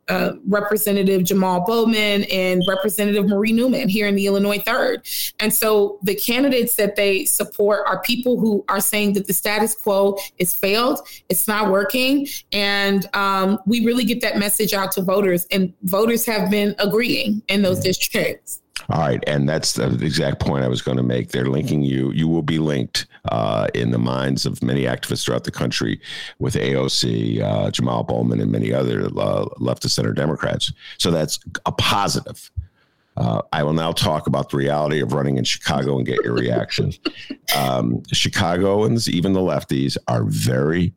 [0.09, 5.07] uh, Representative Jamal Bowman and Representative Marie Newman here in the Illinois third.
[5.41, 9.75] And so the candidates that they support are people who are saying that the status
[9.75, 12.27] quo is failed, it's not working.
[12.53, 17.43] And um, we really get that message out to voters, and voters have been agreeing
[17.49, 18.63] in those districts.
[18.89, 21.31] All right, and that's the exact point I was going to make.
[21.31, 22.13] They're linking you.
[22.13, 26.01] You will be linked uh, in the minds of many activists throughout the country
[26.39, 30.73] with AOC, uh, Jamal Bowman, and many other uh, left of center Democrats.
[30.99, 32.51] So that's a positive.
[33.17, 36.35] Uh, I will now talk about the reality of running in Chicago and get your
[36.35, 36.93] reaction.
[37.57, 40.93] um, Chicagoans, even the lefties, are very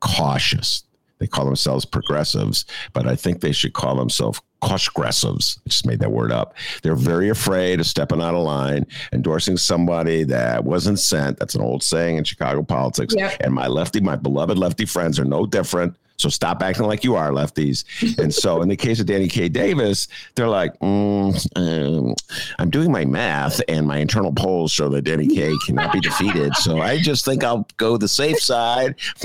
[0.00, 0.84] cautious.
[1.18, 5.58] They call themselves progressives, but I think they should call themselves aggressives.
[5.58, 6.54] I just made that word up.
[6.82, 11.38] They're very afraid of stepping out of line, endorsing somebody that wasn't sent.
[11.38, 13.14] That's an old saying in Chicago politics.
[13.16, 13.36] Yep.
[13.40, 15.96] And my lefty, my beloved lefty friends are no different.
[16.16, 17.84] So stop acting like you are lefties.
[18.18, 19.48] and so in the case of Danny K.
[19.48, 22.14] Davis, they're like, mm, um,
[22.58, 26.54] I'm doing my math and my internal polls show that Danny K cannot be defeated.
[26.56, 28.94] So I just think I'll go the safe side.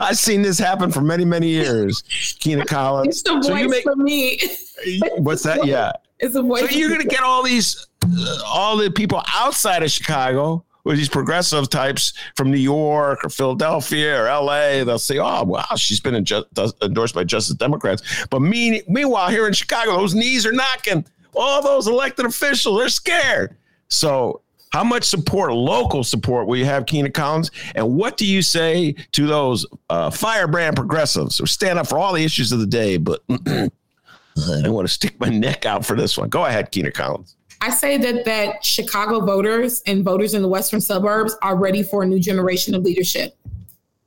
[0.00, 2.02] I've seen this happen for many, many years.
[2.40, 3.02] Kina Collins.
[3.12, 4.40] It's the voice so you make, for me.
[5.18, 5.66] what's that?
[5.66, 5.92] Yeah.
[6.18, 6.70] It's a voice.
[6.70, 10.96] So you're going to get all these, uh, all the people outside of Chicago with
[10.96, 16.00] these progressive types from New York or Philadelphia or LA, they'll say, "Oh, wow, she's
[16.00, 21.04] been endorsed by Justice Democrats." But mean, meanwhile, here in Chicago, those knees are knocking.
[21.34, 23.56] All those elected officials, they're scared.
[23.88, 27.50] So, how much support, local support, will you have, Kina Collins?
[27.74, 32.14] And what do you say to those uh, firebrand progressives who stand up for all
[32.14, 33.68] the issues of the day, but I
[34.36, 36.30] don't want to stick my neck out for this one?
[36.30, 37.36] Go ahead, Kina Collins.
[37.62, 42.02] I say that that Chicago voters and voters in the western suburbs are ready for
[42.02, 43.36] a new generation of leadership.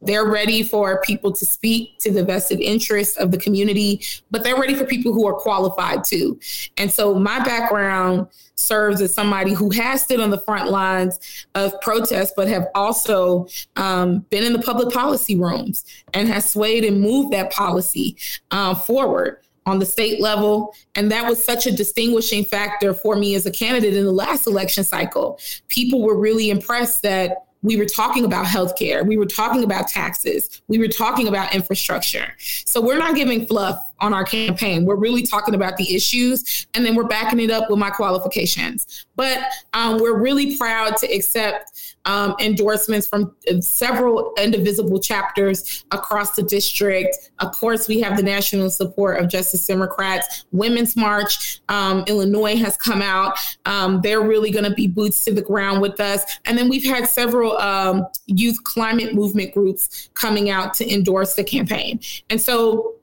[0.02, 4.60] They're ready for people to speak to the vested interests of the community, but they're
[4.60, 6.38] ready for people who are qualified too.
[6.76, 11.80] And so my background serves as somebody who has stood on the front lines of
[11.80, 13.48] protests, but have also
[13.78, 18.18] um, been in the public policy rooms and has swayed and moved that policy
[18.52, 20.76] uh, forward on the state level.
[20.96, 24.48] And that was such a distinguishing factor for me as a candidate in the last
[24.48, 25.40] election cycle.
[25.68, 30.62] People were really impressed that we were talking about healthcare, we were talking about taxes,
[30.68, 32.32] we were talking about infrastructure.
[32.38, 34.86] So we're not giving fluff on our campaign.
[34.86, 39.06] We're really talking about the issues, and then we're backing it up with my qualifications.
[39.16, 39.40] But
[39.74, 46.44] um, we're really proud to accept um, endorsements from uh, several indivisible chapters across the
[46.44, 47.32] district.
[47.40, 50.46] Of course, we have the national support of Justice Democrats.
[50.52, 53.38] Women's March, um, Illinois has come out.
[53.66, 56.24] Um, they're really going to be boots to the ground with us.
[56.46, 61.44] And then we've had several um, youth climate movement groups coming out to endorse the
[61.44, 62.00] campaign.
[62.30, 62.95] And so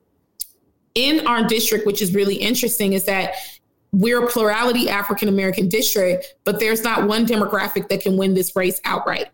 [0.95, 3.35] in our district, which is really interesting, is that
[3.93, 8.55] we're a plurality African American district, but there's not one demographic that can win this
[8.57, 9.29] race outright.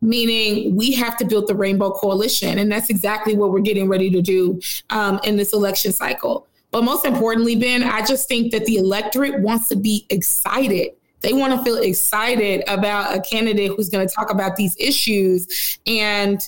[0.00, 2.58] Meaning, we have to build the Rainbow Coalition.
[2.58, 6.46] And that's exactly what we're getting ready to do um, in this election cycle.
[6.72, 10.90] But most importantly, Ben, I just think that the electorate wants to be excited.
[11.20, 15.78] They want to feel excited about a candidate who's going to talk about these issues.
[15.86, 16.40] And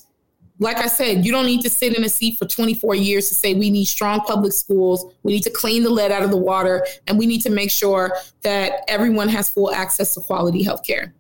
[0.59, 3.35] like I said, you don't need to sit in a seat for 24 years to
[3.35, 6.37] say we need strong public schools, we need to clean the lead out of the
[6.37, 10.87] water, and we need to make sure that everyone has full access to quality health
[10.87, 11.13] care.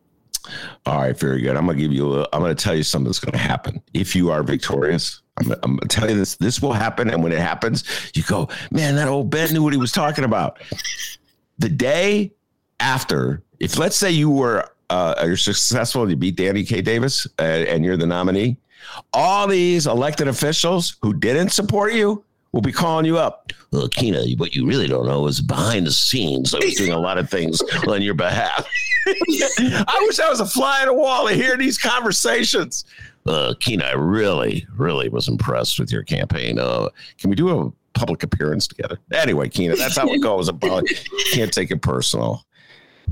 [0.86, 1.56] All right, very good.
[1.56, 2.20] I'm gonna give you.
[2.20, 5.22] A, I'm gonna tell you something that's gonna happen if you are victorious.
[5.38, 6.36] I'm, I'm gonna tell you this.
[6.36, 8.94] This will happen, and when it happens, you go, man.
[8.96, 10.60] That old Ben knew what he was talking about.
[11.58, 12.32] The day
[12.78, 16.82] after, if let's say you were uh, you're successful, and you beat Danny K.
[16.82, 18.58] Davis, uh, and you're the nominee
[19.12, 23.52] all these elected officials who didn't support you will be calling you up.
[23.72, 26.98] Well, Kina, what you really don't know is behind the scenes, I was doing a
[26.98, 28.66] lot of things on your behalf.
[29.06, 32.84] I wish I was a fly on the wall to hear these conversations.
[33.26, 36.58] Uh, Kina, I really, really was impressed with your campaign.
[36.58, 38.98] Uh, can we do a public appearance together?
[39.12, 40.48] Anyway, Kina, that's how it goes.
[40.48, 40.84] About
[41.32, 42.44] can't take it personal.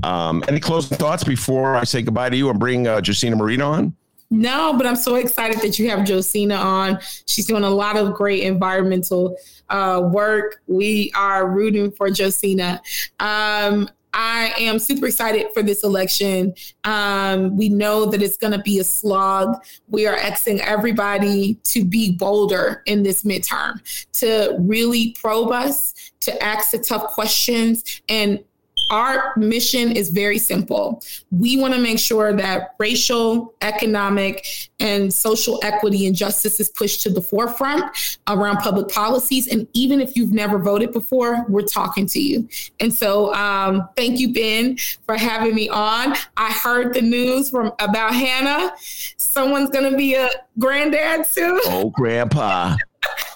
[0.03, 3.71] Um, any closing thoughts before I say goodbye to you and bring uh, Josina Moreno
[3.71, 3.95] on?
[4.33, 6.99] No, but I'm so excited that you have Josina on.
[7.27, 9.37] She's doing a lot of great environmental
[9.69, 10.59] uh, work.
[10.65, 12.81] We are rooting for Josina.
[13.19, 16.55] Um, I am super excited for this election.
[16.83, 19.63] Um, we know that it's going to be a slog.
[19.87, 23.81] We are asking everybody to be bolder in this midterm,
[24.13, 28.43] to really probe us, to ask the tough questions, and
[28.89, 31.01] our mission is very simple.
[31.31, 34.45] We want to make sure that racial, economic,
[34.79, 37.85] and social equity and justice is pushed to the forefront
[38.27, 39.47] around public policies.
[39.47, 42.47] And even if you've never voted before, we're talking to you.
[42.79, 46.15] And so, um, thank you, Ben, for having me on.
[46.37, 48.73] I heard the news from about Hannah.
[49.17, 50.29] Someone's going to be a
[50.59, 51.59] granddad soon.
[51.65, 52.75] Oh, grandpa.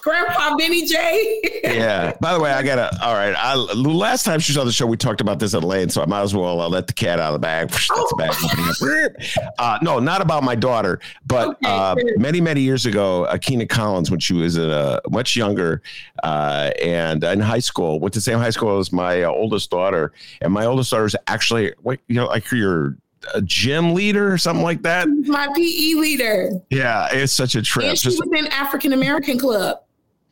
[0.07, 1.41] Grandpa Benny J.
[1.63, 2.13] yeah.
[2.21, 2.97] By the way, I gotta.
[3.03, 3.33] All right.
[3.33, 6.01] I, last time she was on the show, we talked about this at Lane, so
[6.01, 7.69] I might as well I'll let the cat out of the bag.
[7.71, 8.15] That's oh.
[8.17, 8.33] bag.
[9.59, 14.11] Uh, no, not about my daughter, but okay, uh, many many years ago, Akina Collins,
[14.11, 15.81] when she was uh, much younger
[16.23, 19.69] uh, and in high school, went to the same high school as my uh, oldest
[19.71, 22.97] daughter, and my oldest daughter is actually, what you know, like your
[23.33, 25.07] a gym leader or something like that.
[25.07, 26.51] My PE leader.
[26.69, 27.87] Yeah, it's such a trip.
[27.87, 29.79] And she Just, was in African American club.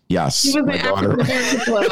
[0.07, 1.19] Yes, my daughter.
[1.19, 1.91] African American club.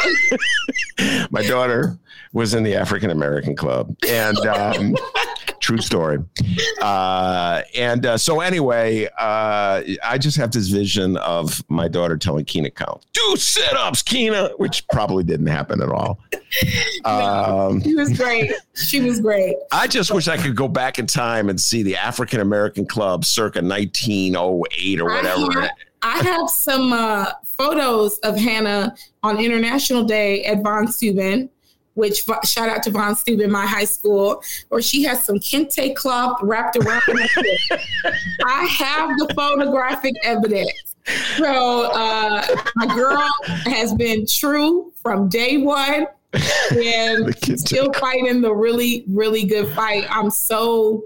[1.31, 1.97] my daughter
[2.31, 4.95] was in the African American club, and um,
[5.63, 6.19] True story.
[6.81, 12.43] Uh, and uh, so, anyway, uh, I just have this vision of my daughter telling
[12.43, 16.19] Kina count, do sit ups, Kina, which probably didn't happen at all.
[17.05, 18.51] Um, she was great.
[18.75, 19.55] She was great.
[19.71, 23.25] I just wish I could go back in time and see the African American Club
[23.25, 25.69] circa 1908 or whatever.
[26.03, 31.49] I have, some uh, photos of Hannah on International Day at Von Steuben
[31.95, 36.39] which shout out to Von Steuben, my high school, where she has some kente cloth
[36.41, 37.13] wrapped around her
[38.45, 40.95] I have the photographic evidence.
[41.37, 42.45] So uh,
[42.75, 43.29] my girl
[43.65, 46.07] has been true from day one
[46.71, 50.05] and still fighting the really, really good fight.
[50.09, 51.03] I'm so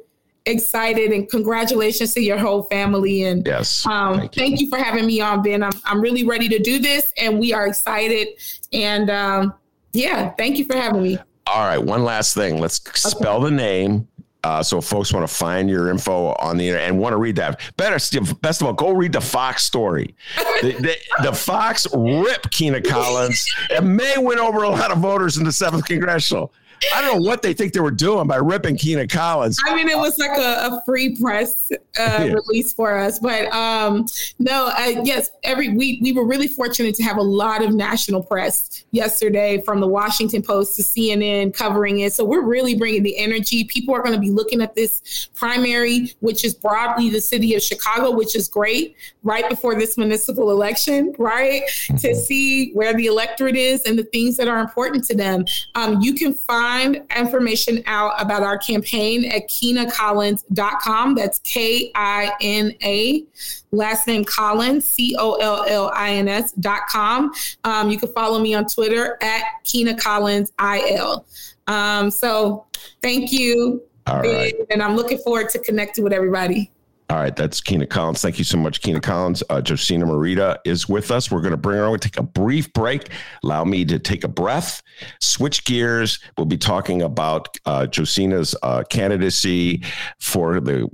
[0.47, 3.23] excited and congratulations to your whole family.
[3.23, 4.41] And yes, um, thank, you.
[4.41, 4.69] thank, you.
[4.69, 5.63] for having me on, Ben.
[5.63, 8.29] I'm, I'm really ready to do this and we are excited.
[8.73, 9.53] And um,
[9.93, 11.17] yeah, thank you for having me.
[11.45, 12.59] All right, one last thing.
[12.59, 12.97] Let's okay.
[12.97, 14.07] spell the name
[14.43, 17.35] Uh, so folks want to find your info on the internet and want to read
[17.35, 17.95] that, better
[18.35, 20.15] best of all, go read the Fox story.
[20.61, 23.45] the, the, the, Fox rip Kina Collins
[23.75, 26.53] and may win over a lot of voters in the seventh congressional.
[26.93, 29.57] I don't know what they think they were doing by ripping Kina Collins.
[29.65, 32.33] I mean, it was like a, a free press uh, yeah.
[32.33, 34.05] release for us, but um,
[34.39, 38.23] no, uh, yes, every week we were really fortunate to have a lot of national
[38.23, 42.13] press yesterday, from the Washington Post to CNN covering it.
[42.13, 43.63] So we're really bringing the energy.
[43.65, 47.61] People are going to be looking at this primary, which is broadly the city of
[47.61, 52.19] Chicago, which is great, right before this municipal election, right, to mm-hmm.
[52.19, 55.45] see where the electorate is and the things that are important to them.
[55.75, 61.15] Um, you can find find information out about our campaign at kinacollins.com.
[61.15, 63.23] That's K I N A,
[63.71, 67.31] last name Collins, C O L L I N S.com.
[67.63, 71.25] Um, you can follow me on Twitter at Kina Collins IL.
[71.67, 72.65] Um, so
[73.01, 73.81] thank you.
[74.05, 74.53] All right.
[74.69, 76.71] And I'm looking forward to connecting with everybody.
[77.09, 78.21] All right, that's Kina Collins.
[78.21, 79.41] Thank you so much, Kina Collins.
[79.49, 81.31] Uh, Josina Morita is with us.
[81.31, 81.99] We're going to bring her on.
[81.99, 83.09] Take a brief break.
[83.43, 84.83] Allow me to take a breath,
[85.21, 86.19] switch gears.
[86.37, 89.83] We'll be talking about uh, Josina's uh, candidacy
[90.19, 90.89] for the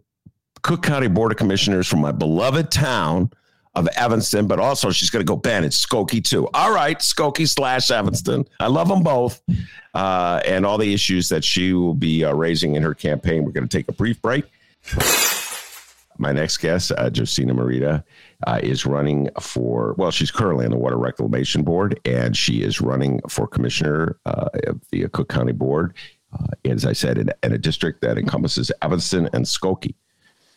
[0.61, 3.32] Cook County Board of Commissioners from my beloved town
[3.74, 5.64] of Evanston, but also she's going to go Ben.
[5.64, 6.47] It's Skokie too.
[6.53, 8.45] All right, Skokie slash Evanston.
[8.59, 9.41] I love them both,
[9.95, 13.43] uh, and all the issues that she will be uh, raising in her campaign.
[13.43, 14.45] We're going to take a brief break.
[16.18, 18.03] My next guest, uh, Josina Morita,
[18.45, 22.82] uh, is running for, well, she's currently on the Water Reclamation Board, and she is
[22.82, 25.95] running for commissioner uh, of the Cook County Board,
[26.34, 29.95] uh, as I said, in, in, a district that encompasses Evanston and Skokie.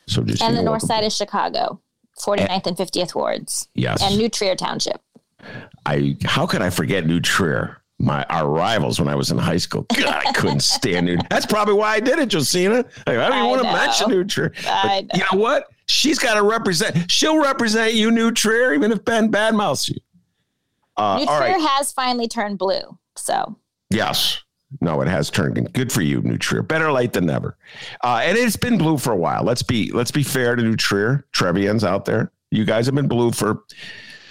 [0.07, 1.81] So just And the north side of Chicago,
[2.21, 3.69] 49th and, and 50th wards.
[3.75, 4.03] Yes.
[4.03, 5.01] And New Trier Township.
[5.85, 7.83] I How could I forget New Trier?
[7.99, 9.87] My our rivals when I was in high school.
[9.95, 11.19] God, I couldn't stand New.
[11.31, 12.85] That's probably why I did it, Josina.
[13.07, 14.53] I don't even want to mention New Trier.
[14.65, 15.01] Know.
[15.15, 15.69] you know what?
[15.87, 17.11] She's got to represent.
[17.11, 19.97] She'll represent you, New Trier, even if Ben badmouths you.
[20.97, 21.61] Uh, New Trier right.
[21.61, 22.99] has finally turned blue.
[23.17, 23.57] So
[23.91, 24.43] yes.
[24.81, 26.63] No, it has turned good for you, New Trier.
[26.63, 27.57] Better late than never.
[28.03, 29.45] Uh, and it's been blue for a while.
[29.45, 32.33] Let's be let's be fair to New Trier, Trevians out there.
[32.51, 33.63] You guys have been blue for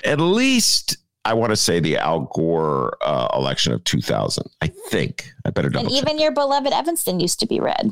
[0.03, 4.48] at least I want to say the Al Gore uh, election of 2000.
[4.62, 5.88] I think I better double.
[5.88, 6.20] And even check.
[6.20, 7.92] your beloved Evanston used to be red.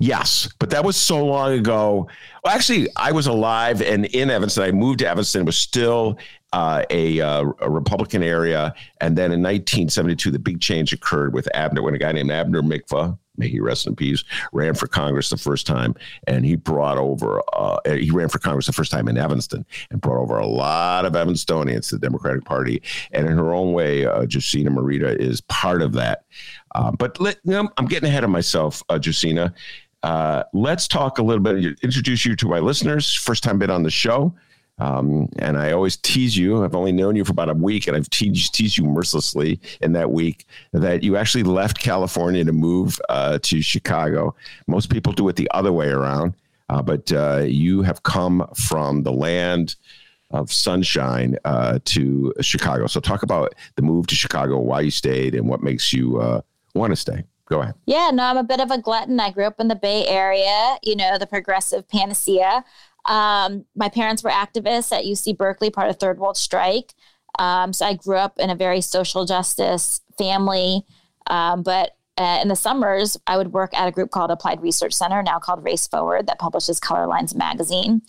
[0.00, 2.08] Yes, but that was so long ago.
[2.44, 4.64] Well, actually, I was alive and in Evanston.
[4.64, 5.42] I moved to Evanston.
[5.42, 6.18] It was still
[6.52, 8.74] uh, a, uh, a, Republican area.
[9.00, 12.62] And then in 1972, the big change occurred with Abner, when a guy named Abner
[12.62, 15.94] Mikva, may he rest in peace, ran for Congress the first time,
[16.26, 17.42] and he brought over.
[17.52, 21.04] Uh, he ran for Congress the first time in Evanston and brought over a lot
[21.04, 22.82] of Evanstonians to the Democratic Party.
[23.12, 26.24] And in her own way, uh, Josina Morita is part of that.
[26.74, 29.54] Uh, but let, you know, I'm getting ahead of myself, uh, Josina.
[30.02, 31.78] Uh, let's talk a little bit.
[31.82, 33.14] Introduce you to my listeners.
[33.14, 34.34] First time been on the show.
[34.78, 36.64] Um, and I always tease you.
[36.64, 39.92] I've only known you for about a week, and I've teased, teased you mercilessly in
[39.92, 44.34] that week that you actually left California to move uh, to Chicago.
[44.66, 46.34] Most people do it the other way around,
[46.68, 49.76] uh, but uh, you have come from the land
[50.30, 52.86] of sunshine uh, to Chicago.
[52.86, 56.40] So, talk about the move to Chicago, why you stayed, and what makes you uh,
[56.74, 57.24] want to stay.
[57.46, 57.74] Go ahead.
[57.84, 59.20] Yeah, no, I'm a bit of a glutton.
[59.20, 62.64] I grew up in the Bay Area, you know, the progressive panacea.
[63.06, 66.94] Um, my parents were activists at UC Berkeley, part of Third World Strike.
[67.38, 70.82] Um, so I grew up in a very social justice family.
[71.26, 74.92] Um, but uh, in the summers, I would work at a group called Applied Research
[74.92, 78.02] Center, now called Race Forward, that publishes Color Lines magazine.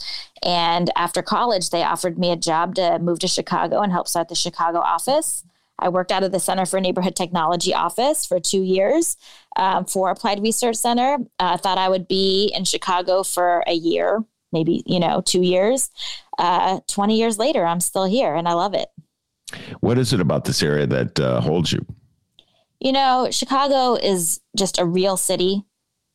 [0.44, 4.28] And after college, they offered me a job to move to Chicago and help start
[4.28, 5.46] the Chicago office.
[5.80, 9.18] I worked out of the Center for Neighborhood Technology office for two years
[9.56, 11.18] um, for Applied Research Center.
[11.40, 14.24] I uh, thought I would be in Chicago for a year
[14.54, 15.90] maybe, you know, two years.
[16.38, 18.90] Uh, 20 years later, I'm still here and I love it.
[19.82, 21.86] What is it about this area that uh, holds you?
[22.80, 25.64] You know, Chicago is just a real city.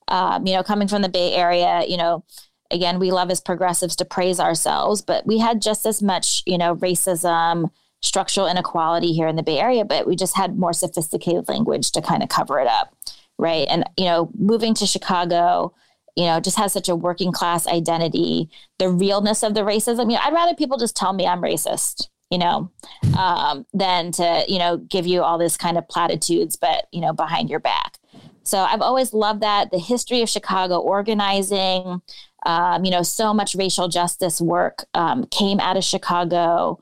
[0.08, 2.24] Um, you know, coming from the Bay Area, you know,
[2.70, 6.58] again, we love as progressives to praise ourselves, but we had just as much, you
[6.58, 7.70] know, racism,
[8.00, 12.02] structural inequality here in the Bay Area, but we just had more sophisticated language to
[12.02, 12.94] kind of cover it up.
[13.38, 13.66] Right.
[13.70, 15.72] And, you know, moving to Chicago,
[16.18, 18.50] you know, just has such a working class identity,
[18.80, 20.10] the realness of the racism.
[20.10, 22.72] You know, I'd rather people just tell me I'm racist, you know,
[23.16, 27.12] um, than to, you know, give you all this kind of platitudes, but, you know,
[27.12, 27.98] behind your back.
[28.42, 29.70] So I've always loved that.
[29.70, 32.02] The history of Chicago organizing,
[32.44, 36.80] um, you know, so much racial justice work um, came out of Chicago.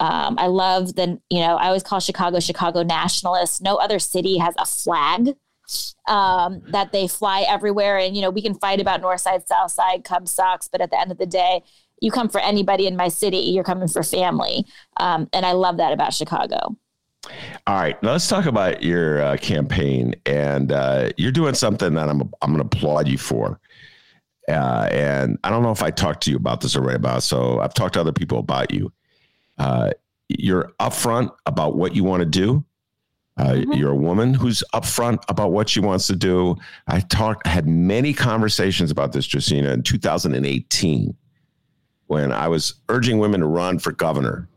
[0.00, 3.60] Um, I love the, you know, I always call Chicago Chicago nationalists.
[3.60, 5.34] No other city has a flag
[6.06, 7.98] um, that they fly everywhere.
[7.98, 10.90] And, you know, we can fight about North Side, South Side, Cubs, Sox, but at
[10.90, 11.62] the end of the day,
[12.00, 14.64] you come for anybody in my city, you're coming for family.
[14.98, 16.76] Um, and I love that about Chicago.
[17.66, 22.08] All right, now let's talk about your uh, campaign, and uh, you're doing something that
[22.08, 23.60] I'm I'm going to applaud you for.
[24.48, 27.22] Uh, and I don't know if I talked to you about this already about.
[27.22, 28.92] So I've talked to other people about you.
[29.58, 29.90] Uh,
[30.28, 32.64] you're upfront about what you want to do.
[33.38, 33.72] Uh, mm-hmm.
[33.72, 36.56] You're a woman who's upfront about what she wants to do.
[36.88, 41.16] I talked, had many conversations about this, Josina, in 2018
[42.08, 44.48] when I was urging women to run for governor.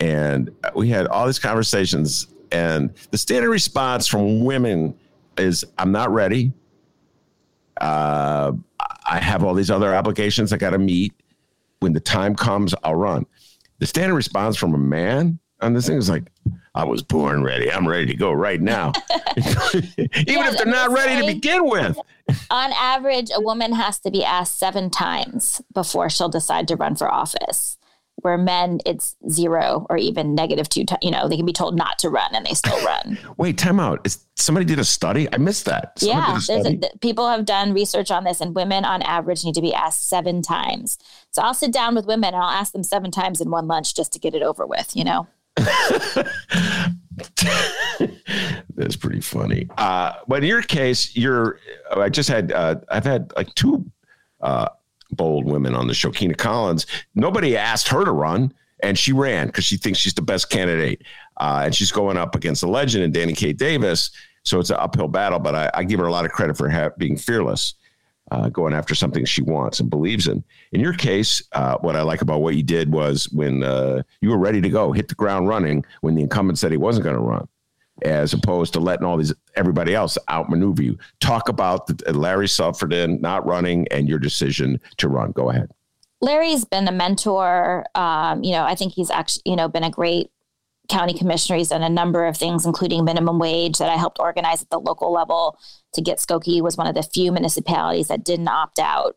[0.00, 4.96] And we had all these conversations, and the standard response from women
[5.38, 6.52] is, I'm not ready.
[7.80, 8.52] Uh,
[9.08, 11.14] I have all these other obligations I got to meet.
[11.80, 13.24] When the time comes, I'll run.
[13.78, 16.24] The standard response from a man on this thing is like,
[16.78, 17.72] I was born ready.
[17.72, 18.92] I'm ready to go right now.
[19.36, 21.98] Even yeah, if they're not ready to begin with.
[22.52, 26.94] on average, a woman has to be asked seven times before she'll decide to run
[26.94, 27.78] for office.
[28.22, 30.84] Where men, it's zero or even negative two.
[31.02, 33.18] you know, they can be told not to run and they still run.
[33.38, 34.00] Wait, time out.
[34.04, 35.26] Is somebody did a study?
[35.32, 35.98] I missed that.
[35.98, 39.62] Someone yeah, a, people have done research on this, and women on average need to
[39.62, 40.98] be asked seven times.
[41.32, 43.96] So I'll sit down with women and I'll ask them seven times in one lunch
[43.96, 44.94] just to get it over with.
[44.94, 45.26] You know.
[48.76, 49.68] That's pretty funny.
[49.76, 51.58] Uh, but in your case, you're.
[51.94, 52.52] I just had.
[52.52, 53.84] Uh, I've had like two
[54.40, 54.68] uh,
[55.10, 56.10] bold women on the show.
[56.10, 56.86] Kina Collins.
[57.14, 58.52] Nobody asked her to run,
[58.82, 61.02] and she ran because she thinks she's the best candidate,
[61.38, 63.52] uh, and she's going up against a legend and Danny K.
[63.52, 64.10] Davis.
[64.44, 66.70] So it's an uphill battle, but I, I give her a lot of credit for
[66.70, 67.74] ha- being fearless
[68.30, 70.42] uh, going after something she wants and believes in.
[70.72, 74.30] In your case, uh, what I like about what you did was when uh, you
[74.30, 77.16] were ready to go, hit the ground running when the incumbent said he wasn't going
[77.16, 77.48] to run,
[78.02, 80.98] as opposed to letting all these everybody else outmaneuver you.
[81.20, 85.32] Talk about the, Larry Suffredin not running and your decision to run.
[85.32, 85.70] Go ahead.
[86.20, 87.86] Larry's been a mentor.
[87.94, 90.30] Um, you know, I think he's actually, you know, been a great
[90.88, 91.58] county commissioner.
[91.58, 94.80] He's done a number of things, including minimum wage that I helped organize at the
[94.80, 95.58] local level
[95.94, 99.16] to get Skokie was one of the few municipalities that didn't opt out.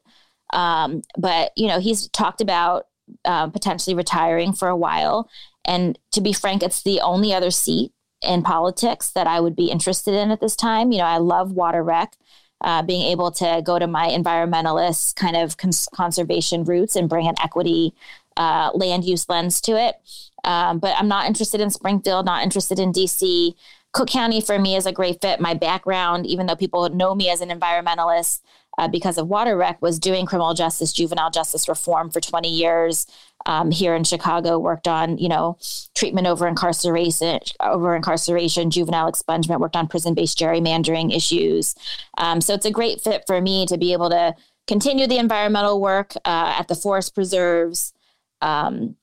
[0.54, 2.88] Um, but, you know, he's talked about
[3.26, 5.30] uh, potentially retiring for a while.
[5.66, 7.92] And to be frank, it's the only other seat
[8.22, 10.92] in politics that I would be interested in at this time.
[10.92, 12.16] You know, I love water rec.
[12.64, 17.28] Uh, being able to go to my environmentalist kind of cons- conservation roots and bring
[17.28, 17.92] an equity
[18.38, 19.96] uh, land use lens to it.
[20.44, 23.56] Um, but I'm not interested in Springfield, not interested in DC.
[23.94, 25.40] Cook County for me is a great fit.
[25.40, 28.42] My background, even though people know me as an environmentalist
[28.78, 33.06] uh, because of water rec, was doing criminal justice, juvenile justice reform for 20 years.
[33.48, 35.58] Um, here in Chicago, worked on you know
[35.96, 39.60] treatment over incarceration, over incarceration, juvenile expungement.
[39.60, 41.76] Worked on prison-based gerrymandering issues.
[42.18, 44.36] Um, so it's a great fit for me to be able to
[44.68, 47.94] continue the environmental work uh, at the forest preserves.
[48.42, 48.96] Um,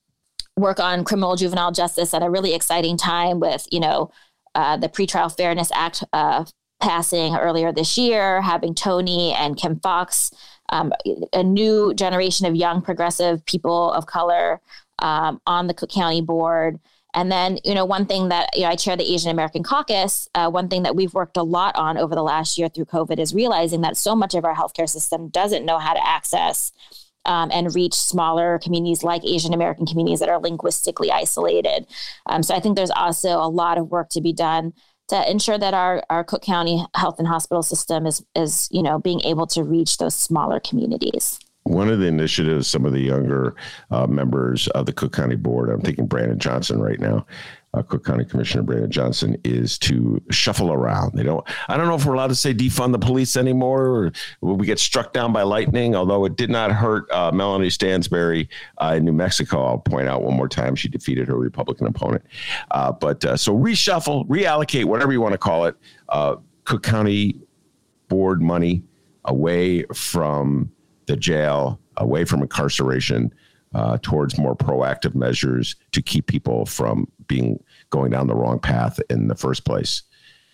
[0.57, 4.11] work on criminal juvenile justice at a really exciting time with you know
[4.59, 6.45] uh, the Pretrial Fairness Act uh,
[6.81, 10.33] passing earlier this year, having Tony and Kim Foxx,
[10.71, 10.93] um,
[11.33, 14.61] a new generation of young progressive people of color
[14.99, 16.81] um, on the Cook County board.
[17.15, 20.29] And then, you know, one thing that you know, I chair the Asian American Caucus.
[20.35, 23.21] Uh, one thing that we've worked a lot on over the last year through COVID
[23.21, 26.73] is realizing that so much of our healthcare system doesn't know how to access
[27.29, 31.87] um, and reach smaller communities like Asian American communities that are linguistically isolated.
[32.27, 34.73] Um, so I think there's also a lot of work to be done
[35.09, 38.99] to ensure that our, our Cook County health and hospital system is is you know
[38.99, 41.39] being able to reach those smaller communities.
[41.65, 43.55] One of the initiatives, some of the younger
[43.91, 47.27] uh, members of the Cook County Board, I'm thinking Brandon Johnson right now,
[47.75, 51.13] uh, Cook County Commissioner Brandon Johnson is to shuffle around.
[51.15, 51.47] They don't.
[51.69, 54.67] I don't know if we're allowed to say defund the police anymore, or will we
[54.67, 55.95] get struck down by lightning.
[55.95, 58.49] Although it did not hurt uh, Melanie Stansbury
[58.79, 59.65] uh, in New Mexico.
[59.65, 62.25] I'll point out one more time she defeated her Republican opponent.
[62.71, 65.77] Uh, but uh, so reshuffle, reallocate, whatever you want to call it.
[66.09, 67.37] Uh, Cook County
[68.09, 68.83] Board money
[69.27, 70.71] away from
[71.07, 73.33] the jail, away from incarceration.
[73.75, 78.99] Uh, towards more proactive measures to keep people from being going down the wrong path
[79.11, 80.05] in the first place.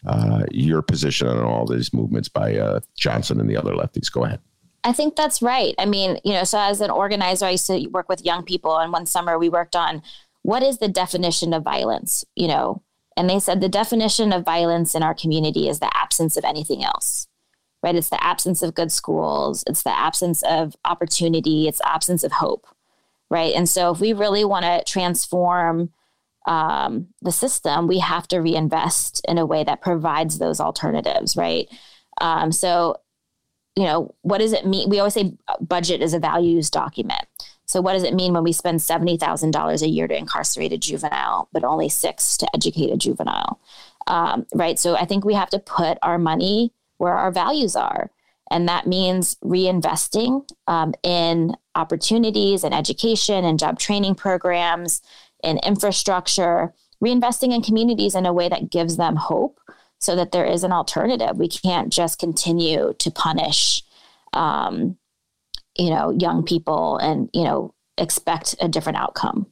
[0.04, 4.10] Uh, your position on all these movements by uh, Johnson and the other lefties.
[4.10, 4.40] Go ahead.
[4.82, 5.74] I think that's right.
[5.78, 8.76] I mean, you know, so as an organizer, I used to work with young people,
[8.76, 10.02] and one summer we worked on
[10.42, 12.82] what is the definition of violence, you know,
[13.16, 16.84] and they said the definition of violence in our community is the absence of anything
[16.84, 17.28] else,
[17.82, 17.94] right?
[17.94, 22.66] It's the absence of good schools, it's the absence of opportunity, it's absence of hope,
[23.34, 23.52] right?
[23.56, 25.90] And so if we really want to transform
[26.46, 31.68] um, the system, we have to reinvest in a way that provides those alternatives, right?
[32.20, 33.00] Um, so,
[33.74, 34.88] you know, what does it mean?
[34.88, 37.26] We always say budget is a values document.
[37.66, 40.72] So, what does it mean when we spend seventy thousand dollars a year to incarcerate
[40.72, 43.58] a juvenile, but only six to educate a juvenile?
[44.06, 44.78] Um, right.
[44.78, 48.12] So, I think we have to put our money where our values are,
[48.50, 55.02] and that means reinvesting um, in opportunities and education and job training programs
[55.42, 56.72] in infrastructure,
[57.02, 59.60] reinvesting in communities in a way that gives them hope
[59.98, 61.36] so that there is an alternative.
[61.36, 63.82] We can't just continue to punish,
[64.32, 64.96] um,
[65.76, 69.46] you know, young people and, you know, expect a different outcome.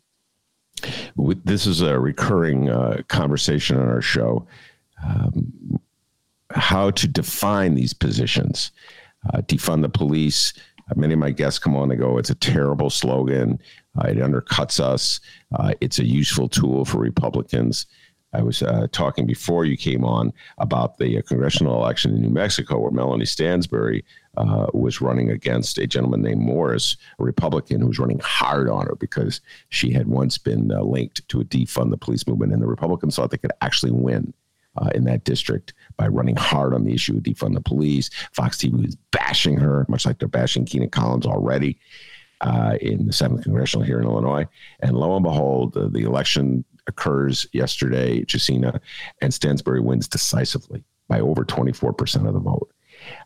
[1.17, 4.47] This is a recurring uh, conversation on our show.
[5.05, 5.81] Um,
[6.55, 8.71] how to define these positions,
[9.33, 10.53] uh, defund the police,
[10.91, 13.59] uh, many of my guests come on and go, it's a terrible slogan.
[13.99, 15.21] Uh, it undercuts us.
[15.55, 17.87] Uh, it's a useful tool for Republicans.
[18.35, 22.31] I was uh, talking before you came on about the uh, congressional election in New
[22.31, 24.05] Mexico, where Melanie Stansbury
[24.73, 28.97] was running against a gentleman named Moores, a Republican who was running hard on her
[28.99, 33.17] because she had once been linked to a defund the police movement, and the Republicans
[33.17, 34.33] thought they could actually win
[34.77, 38.11] uh, in that district by running hard on the issue of defund the police.
[38.33, 41.79] Fox TV is bashing her, much like they're bashing Kina Collins already
[42.43, 44.47] uh, in the 7th Congressional here in Illinois.
[44.81, 48.81] And lo and behold, uh, the election occurs yesterday, Josina,
[49.21, 52.73] and Stansbury wins decisively by over 24% of the vote.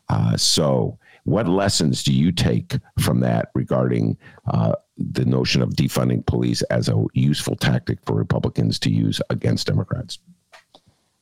[0.08, 4.16] Uh, so, what lessons do you take from that regarding
[4.46, 9.66] uh, the notion of defunding police as a useful tactic for Republicans to use against
[9.66, 10.20] Democrats?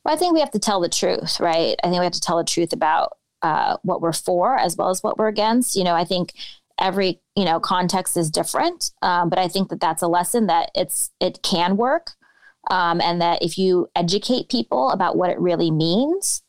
[0.05, 1.77] Well, I think we have to tell the truth, right?
[1.83, 4.91] I think we have to tell the truth about uh, what we're for as well
[4.91, 5.77] as what we're against.
[5.77, 6.35] You know, I think
[6.79, 10.71] every you know context is different, um, but I think that that's a lesson that
[10.75, 12.11] it's it can work,
[12.71, 16.43] um, and that if you educate people about what it really means,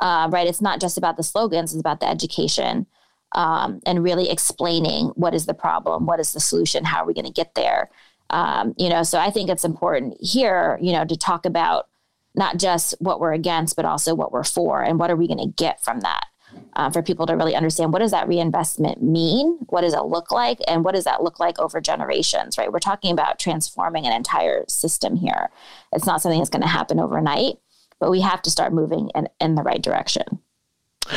[0.00, 0.46] uh, right?
[0.46, 2.86] It's not just about the slogans; it's about the education.
[3.34, 7.14] Um, and really explaining what is the problem, what is the solution, how are we
[7.14, 7.88] going to get there.
[8.28, 11.86] Um, you know, so I think it's important here, you know, to talk about
[12.34, 15.38] not just what we're against, but also what we're for and what are we going
[15.38, 16.26] to get from that.
[16.74, 19.56] Uh, for people to really understand what does that reinvestment mean?
[19.70, 20.58] What does it look like?
[20.68, 22.70] And what does that look like over generations right?
[22.70, 25.48] We're talking about transforming an entire system here.
[25.94, 27.56] It's not something that's going to happen overnight
[28.02, 30.40] but we have to start moving in, in the right direction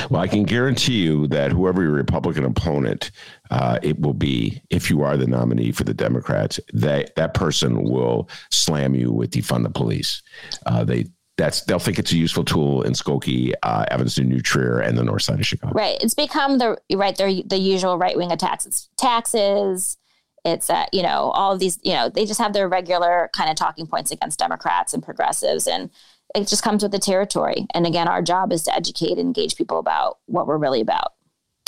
[0.09, 3.11] well, I can guarantee you that whoever your Republican opponent,
[3.51, 7.83] uh, it will be if you are the nominee for the Democrats, that that person
[7.83, 10.21] will slam you with defund the police.
[10.65, 11.05] Uh, they
[11.37, 15.03] that's they'll think it's a useful tool in Skokie, uh, Evanston, New Trier, and the
[15.03, 15.73] north side of Chicago.
[15.73, 15.97] Right.
[16.01, 17.15] It's become the right.
[17.15, 18.65] They're the usual right wing attacks.
[18.65, 19.97] It's taxes.
[20.45, 21.79] It's uh, you know all of these.
[21.83, 25.67] You know they just have their regular kind of talking points against Democrats and progressives
[25.67, 25.89] and
[26.35, 27.65] it just comes with the territory.
[27.73, 31.13] And again, our job is to educate and engage people about what we're really about.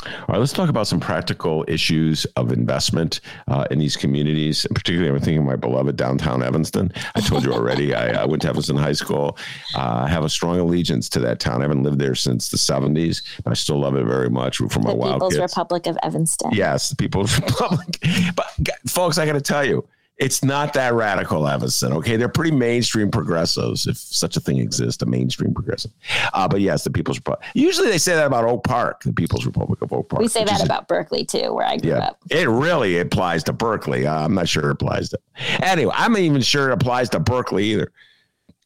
[0.06, 4.64] All right, let's talk about some practical issues of investment uh, in these communities.
[4.64, 6.94] And particularly, I'm thinking of my beloved downtown Evanston.
[7.16, 9.38] I told you already, I, I, went to Evanston High School.
[9.76, 11.62] Uh, I have a strong allegiance to that town.
[11.62, 14.58] I haven't lived there since the 70s, but I still love it very much.
[14.58, 15.42] From my wild People's kids.
[15.42, 16.52] Republic of Evanston.
[16.54, 17.98] Yes, the People's Republic.
[18.36, 18.46] But
[18.86, 19.88] folks, I got to tell you,
[20.18, 21.94] it's not that radical, Evanston.
[21.94, 25.92] Okay, they're pretty mainstream progressives, if such a thing exists, a mainstream progressive.
[26.34, 27.46] Uh, but yes, the People's Republic.
[27.54, 30.22] Usually, they say that about Oak Park, the People's Republic of Oak Park.
[30.22, 32.20] We say that about Berkeley too, where I grew yeah, up.
[32.32, 34.08] It really applies to Berkeley.
[34.08, 35.20] Uh, I'm not sure it applies to.
[35.62, 37.92] Anyway, I'm not even sure it applies to Berkeley either.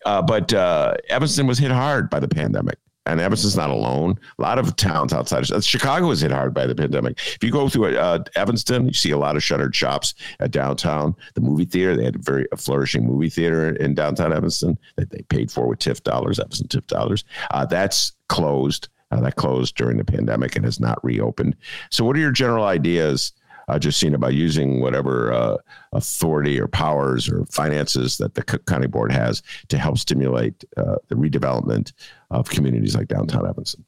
[0.05, 4.19] Uh, but uh, Evanston was hit hard by the pandemic and Evanston's not alone.
[4.37, 7.17] A lot of towns outside of Chicago was hit hard by the pandemic.
[7.19, 11.15] If you go through uh, Evanston, you see a lot of shuttered shops at downtown.
[11.33, 15.09] The movie theater, they had a very a flourishing movie theater in downtown Evanston that
[15.09, 17.23] they paid for with TIF dollars, Evanston TIF dollars.
[17.49, 18.87] Uh, that's closed.
[19.09, 21.53] Uh, that closed during the pandemic and has not reopened.
[21.89, 23.33] So, what are your general ideas?
[23.71, 25.55] Uh, Josina by using whatever uh,
[25.93, 30.95] authority or powers or finances that the Cook County Board has to help stimulate uh,
[31.07, 31.93] the redevelopment
[32.31, 33.85] of communities like downtown Evanston?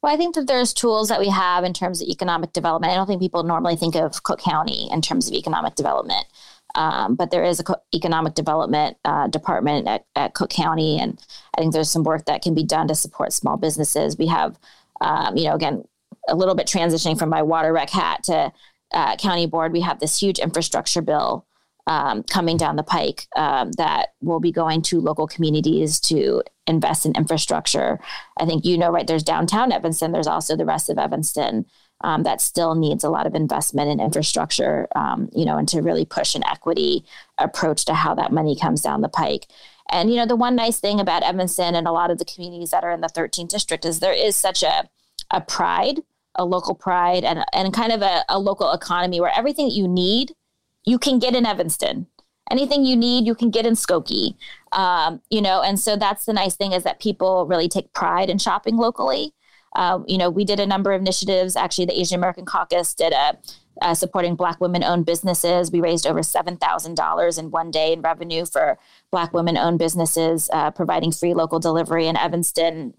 [0.00, 2.92] Well, I think that there's tools that we have in terms of economic development.
[2.92, 6.26] I don't think people normally think of Cook County in terms of economic development.
[6.76, 11.20] Um, but there is a co- economic development uh, department at, at, Cook County, and
[11.56, 14.16] I think there's some work that can be done to support small businesses.
[14.16, 14.56] We have,
[15.00, 15.82] um, you know, again,
[16.28, 18.52] a little bit transitioning from my water rec hat to
[18.92, 21.46] uh, county board, we have this huge infrastructure bill
[21.86, 27.06] um, coming down the pike um, that will be going to local communities to invest
[27.06, 27.98] in infrastructure.
[28.38, 29.06] I think you know, right?
[29.06, 30.12] There's downtown Evanston.
[30.12, 31.66] There's also the rest of Evanston.
[32.02, 35.82] um, that still needs a lot of investment in infrastructure, um, you know, and to
[35.82, 37.04] really push an equity
[37.38, 39.46] approach to how that money comes down the pike.
[39.90, 42.70] And you know, the one nice thing about Evanston and a lot of the communities
[42.70, 44.88] that are in the 13th district is there is such a
[45.30, 46.00] a pride,
[46.34, 49.88] a local pride, and and kind of a, a local economy where everything that you
[49.88, 50.34] need,
[50.84, 52.06] you can get in Evanston.
[52.50, 54.34] Anything you need, you can get in Skokie.
[54.72, 58.28] Um, you know, and so that's the nice thing is that people really take pride
[58.28, 59.34] in shopping locally.
[59.76, 61.54] Uh, you know, we did a number of initiatives.
[61.54, 63.38] Actually, the Asian American Caucus did a
[63.94, 65.70] supporting Black women owned businesses.
[65.70, 68.78] We raised over $7,000 in one day in revenue for
[69.10, 72.94] Black women owned businesses, uh, providing free local delivery in Evanston.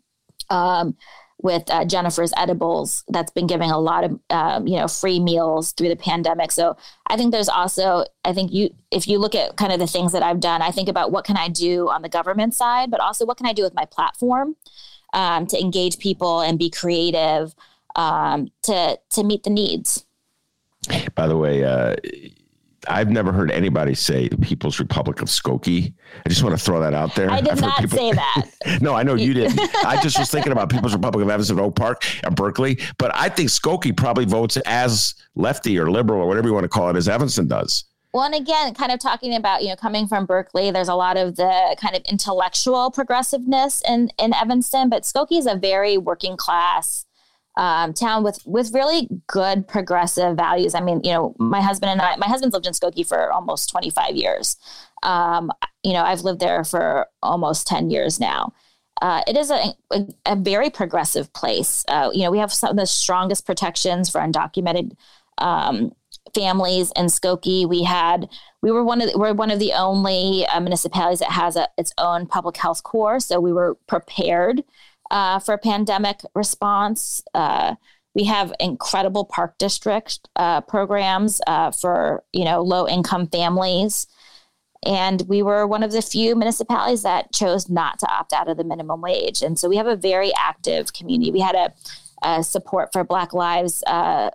[0.49, 0.97] Um,
[1.43, 5.71] with uh, Jennifer's Edibles, that's been giving a lot of um, you know free meals
[5.73, 6.51] through the pandemic.
[6.51, 6.77] So
[7.07, 10.11] I think there's also I think you if you look at kind of the things
[10.11, 12.99] that I've done, I think about what can I do on the government side, but
[12.99, 14.55] also what can I do with my platform
[15.13, 17.53] um, to engage people and be creative
[17.95, 20.05] um, to to meet the needs.
[21.15, 21.95] By the way, uh,
[22.87, 25.93] I've never heard anybody say the People's Republic of Skokie.
[26.25, 27.29] I just want to throw that out there.
[27.29, 28.11] I did I've not people, say
[28.65, 28.81] that.
[28.81, 29.59] no, I know you didn't.
[29.85, 32.79] I just was thinking about People's Republic of Evanston, Oak Park, and Berkeley.
[32.97, 36.69] But I think Skokie probably votes as lefty or liberal or whatever you want to
[36.69, 37.85] call it as Evanston does.
[38.13, 41.15] Well, and again, kind of talking about, you know, coming from Berkeley, there's a lot
[41.15, 46.35] of the kind of intellectual progressiveness in, in Evanston, but Skokie is a very working
[46.35, 47.05] class
[47.61, 50.73] um, town with with really good progressive values.
[50.73, 53.69] I mean, you know, my husband and I, my husband's lived in Skokie for almost
[53.69, 54.57] 25 years.
[55.03, 55.51] Um,
[55.83, 58.51] you know, I've lived there for almost 10 years now.
[58.99, 61.85] Uh, it is a, a, a very progressive place.
[61.87, 64.93] Uh, you know, we have some of the strongest protections for undocumented
[65.37, 65.91] um,
[66.33, 67.69] families in Skokie.
[67.69, 68.27] We had
[68.63, 71.67] we were one of the, we're one of the only uh, municipalities that has a,
[71.77, 74.63] its own public health corps, so we were prepared
[75.11, 77.21] uh, for pandemic response.
[77.35, 77.75] Uh,
[78.15, 84.07] we have incredible park district uh, programs uh, for you know low income families,
[84.85, 88.57] and we were one of the few municipalities that chose not to opt out of
[88.57, 89.41] the minimum wage.
[89.41, 91.31] And so we have a very active community.
[91.31, 91.73] We had a,
[92.23, 94.31] a support for Black Lives uh,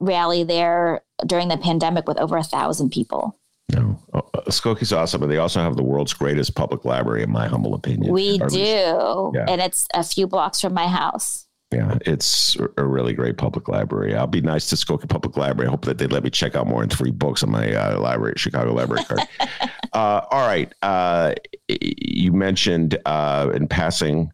[0.00, 3.38] rally there during the pandemic with over a thousand people.
[3.72, 3.98] No,
[4.46, 8.12] Skokie's awesome, but they also have the world's greatest public library, in my humble opinion.
[8.12, 9.46] We do, yeah.
[9.48, 11.46] and it's a few blocks from my house.
[11.72, 14.16] Yeah, it's a really great public library.
[14.16, 15.68] I'll be nice to Skokie Public Library.
[15.68, 18.00] I hope that they let me check out more than three books on my uh,
[18.00, 19.20] library, Chicago library card.
[19.92, 21.34] uh, all right, uh,
[21.68, 24.32] you mentioned uh, in passing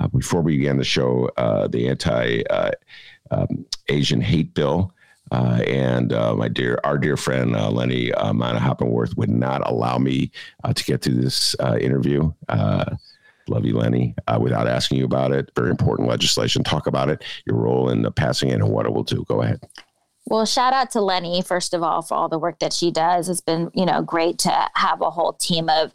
[0.00, 2.42] uh, before we began the show uh, the anti
[3.30, 4.94] um, Asian hate bill.
[5.30, 9.98] Uh, and uh, my dear, our dear friend uh, Leni uh, Manaa-Hoppenworth would not allow
[9.98, 10.30] me
[10.64, 12.32] uh, to get through this uh, interview.
[12.48, 14.14] love you, Leni.
[14.40, 16.64] without asking you about it, very important legislation.
[16.64, 19.24] Talk about it, your role in the passing it, and what it will do.
[19.28, 19.60] Go ahead.
[20.26, 23.28] Well, shout out to Leni first of all for all the work that she does.
[23.28, 25.92] It's been you know great to have a whole team of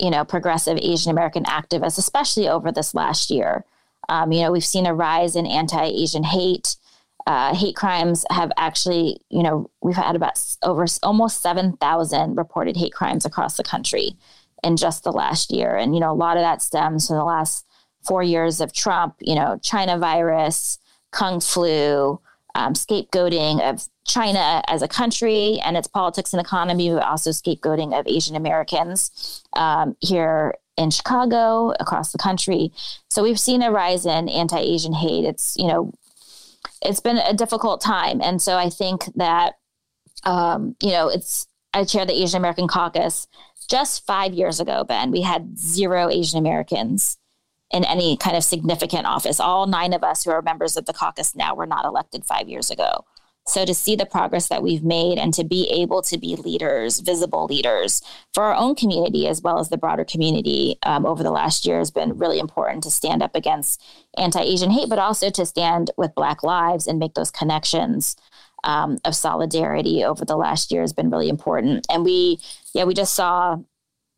[0.00, 3.64] you know progressive Asian American activists, especially over this last year.
[4.08, 6.76] Um, you know, we've seen a rise in anti-Asian hate
[7.28, 12.94] uh, hate crimes have actually, you know, we've had about over almost 7,000 reported hate
[12.94, 14.16] crimes across the country
[14.64, 15.76] in just the last year.
[15.76, 17.66] And, you know, a lot of that stems from the last
[18.02, 20.78] four years of Trump, you know, China virus,
[21.10, 22.18] Kung flu,
[22.54, 27.98] um, scapegoating of China as a country and its politics and economy, but also scapegoating
[27.98, 32.72] of Asian Americans um, here in Chicago, across the country.
[33.10, 35.26] So we've seen a rise in anti Asian hate.
[35.26, 35.92] It's, you know,
[36.82, 38.20] it's been a difficult time.
[38.22, 39.54] And so I think that,
[40.24, 43.26] um, you know, it's, I chair the Asian American Caucus.
[43.68, 47.18] Just five years ago, Ben, we had zero Asian Americans
[47.70, 49.40] in any kind of significant office.
[49.40, 52.48] All nine of us who are members of the caucus now were not elected five
[52.48, 53.04] years ago.
[53.48, 57.00] So to see the progress that we've made and to be able to be leaders,
[57.00, 58.02] visible leaders
[58.34, 61.78] for our own community as well as the broader community um, over the last year
[61.78, 63.82] has been really important to stand up against
[64.18, 68.16] anti-Asian hate, but also to stand with Black lives and make those connections
[68.64, 71.86] um, of solidarity over the last year has been really important.
[71.88, 72.40] And we,
[72.74, 73.58] yeah, we just saw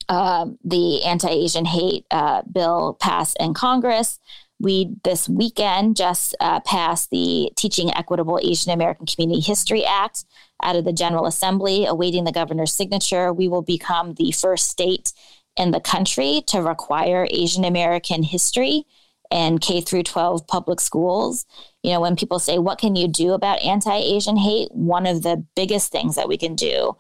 [0.09, 4.19] uh, the anti-Asian hate uh, bill pass in Congress
[4.61, 10.25] we this weekend just uh, passed the Teaching Equitable Asian American Community History Act
[10.63, 13.33] out of the General Assembly, awaiting the governor's signature.
[13.33, 15.13] We will become the first state
[15.57, 18.85] in the country to require Asian American history
[19.31, 21.47] in K through 12 public schools.
[21.83, 24.69] You know, when people say, What can you do about anti Asian hate?
[24.73, 26.97] One of the biggest things that we can do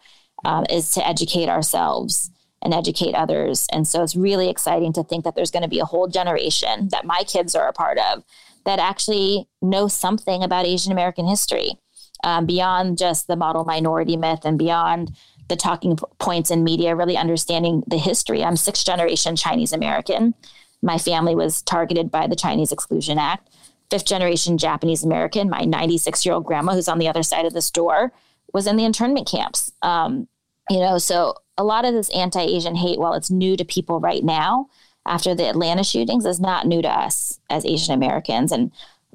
[0.46, 2.30] um, is to educate ourselves
[2.62, 3.66] and educate others.
[3.72, 6.88] And so it's really exciting to think that there's going to be a whole generation
[6.90, 8.22] that my kids are a part of
[8.64, 11.78] that actually know something about Asian American history
[12.24, 15.16] um, beyond just the model minority myth and beyond
[15.48, 18.44] the talking points in media, really understanding the history.
[18.44, 20.34] I'm sixth generation Chinese American.
[20.82, 23.48] My family was targeted by the Chinese Exclusion Act.
[23.90, 25.50] Fifth generation Japanese American.
[25.50, 28.12] My 96 year old grandma, who's on the other side of this door,
[28.52, 29.72] was in the internment camps.
[29.82, 30.28] Um,
[30.70, 34.00] you know, so a lot of this anti Asian hate, while it's new to people
[34.00, 34.68] right now
[35.04, 38.50] after the Atlanta shootings, is not new to us as Asian Americans.
[38.50, 38.72] And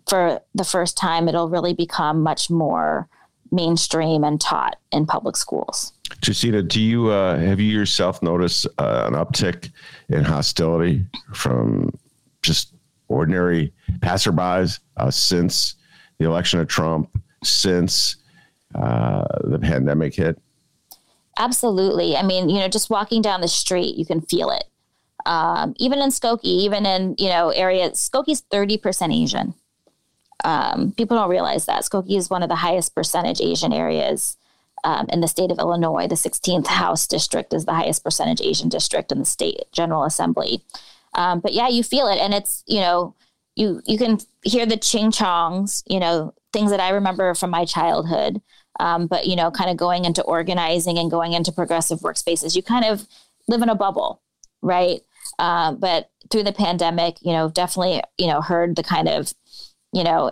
[0.08, 3.10] for the first time, it'll really become much more
[3.52, 5.91] mainstream and taught in public schools.
[6.24, 9.72] Josina, do you uh, have you yourself noticed uh, an uptick
[10.10, 11.89] in hostility from
[12.43, 12.76] just
[13.08, 15.76] ordinary passerbys uh, since
[16.20, 17.10] the election of Trump,
[17.43, 18.18] since
[18.76, 20.39] uh, the pandemic hit?
[21.38, 22.16] Absolutely.
[22.16, 24.66] I mean, you know, just walking down the street, you can feel it.
[25.26, 29.56] Um, even in Skokie, even in you know areas, Skokie's thirty percent Asian.
[30.44, 34.38] Um, people don't realize that Skokie is one of the highest percentage Asian areas
[34.84, 36.08] um, in the state of Illinois.
[36.08, 40.64] The 16th House district is the highest percentage Asian district in the state General Assembly.
[41.16, 43.16] Um, but yeah, you feel it, and it's you know
[43.56, 47.66] you you can hear the ching chongs, you know things that I remember from my
[47.66, 48.42] childhood.
[48.80, 52.64] Um, but you know, kind of going into organizing and going into progressive workspaces, you
[52.64, 53.08] kind of
[53.48, 54.22] live in a bubble,
[54.62, 55.02] right?
[55.40, 59.34] Uh, but through the pandemic, you know, definitely, you know, heard the kind of,
[59.94, 60.32] you know,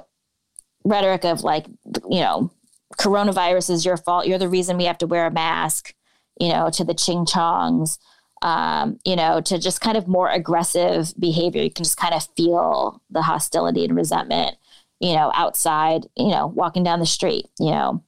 [0.83, 1.65] rhetoric of like,
[2.09, 2.51] you know,
[2.99, 4.27] coronavirus is your fault.
[4.27, 5.93] You're the reason we have to wear a mask,
[6.39, 7.97] you know, to the ching chongs,
[8.41, 11.63] um, you know, to just kind of more aggressive behavior.
[11.63, 14.57] You can just kind of feel the hostility and resentment,
[14.99, 18.03] you know, outside, you know, walking down the street, you know.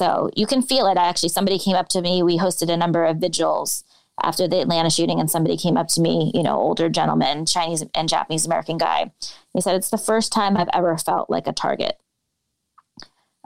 [0.00, 0.96] So you can feel it.
[0.96, 2.22] Actually, somebody came up to me.
[2.22, 3.84] We hosted a number of vigils
[4.22, 7.84] after the Atlanta shooting, and somebody came up to me, you know, older gentleman, Chinese
[7.94, 9.12] and Japanese American guy.
[9.52, 12.00] He said, It's the first time I've ever felt like a target.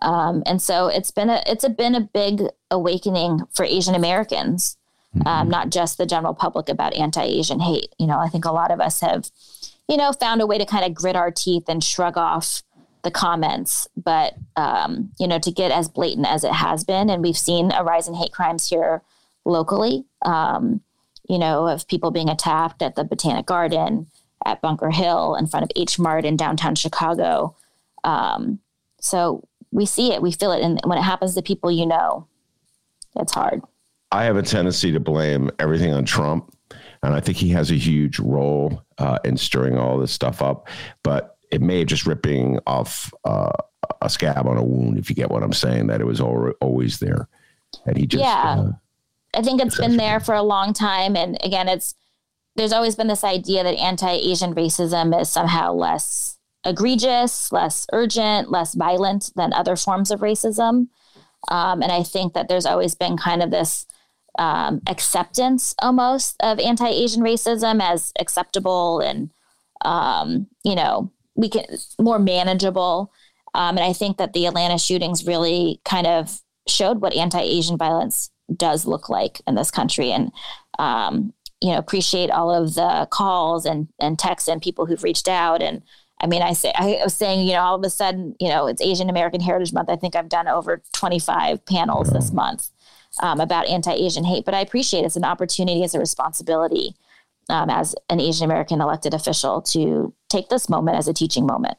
[0.00, 4.76] Um, and so it's been a it's a, been a big awakening for Asian Americans,
[5.12, 5.26] mm-hmm.
[5.26, 7.92] um, not just the general public about anti-Asian hate.
[7.98, 9.28] You know, I think a lot of us have,
[9.88, 12.62] you know, found a way to kind of grit our teeth and shrug off
[13.04, 17.22] the comments, but um, you know, to get as blatant as it has been, and
[17.22, 19.02] we've seen a rise in hate crimes here
[19.44, 20.04] locally.
[20.24, 20.80] Um,
[21.28, 24.08] you know, of people being attacked at the Botanic Garden,
[24.44, 27.54] at Bunker Hill, in front of H Mart in downtown Chicago.
[28.02, 28.58] Um,
[29.00, 32.26] so we see it, we feel it, and when it happens to people you know,
[33.16, 33.62] it's hard.
[34.12, 36.54] I have a tendency to blame everything on Trump,
[37.02, 40.68] and I think he has a huge role uh, in stirring all this stuff up.
[41.02, 43.52] But it may have just ripping off uh,
[44.02, 45.86] a scab on a wound, if you get what I'm saying.
[45.86, 47.28] That it was always there,
[47.86, 48.56] and he just yeah.
[48.58, 48.72] Uh,
[49.36, 51.94] I think it's been there for a long time, and again, it's
[52.56, 58.74] there's always been this idea that anti-Asian racism is somehow less egregious, less urgent, less
[58.74, 60.88] violent than other forms of racism.
[61.48, 63.86] Um, and I think that there's always been kind of this
[64.38, 69.30] um, acceptance almost of anti Asian racism as acceptable and,
[69.84, 71.64] um, you know, we can
[72.00, 73.12] more manageable.
[73.54, 77.76] Um, and I think that the Atlanta shootings really kind of showed what anti Asian
[77.76, 80.10] violence does look like in this country.
[80.10, 80.32] And,
[80.78, 85.28] um, you know, appreciate all of the calls and, and texts and people who've reached
[85.28, 85.82] out and,
[86.20, 88.66] I mean, I say I was saying, you know, all of a sudden, you know,
[88.66, 89.90] it's Asian American Heritage Month.
[89.90, 92.70] I think I've done over 25 panels this month
[93.20, 95.06] um, about anti-Asian hate, but I appreciate it.
[95.06, 96.94] it's an opportunity, it's a responsibility
[97.48, 101.78] um, as an Asian American elected official to take this moment as a teaching moment.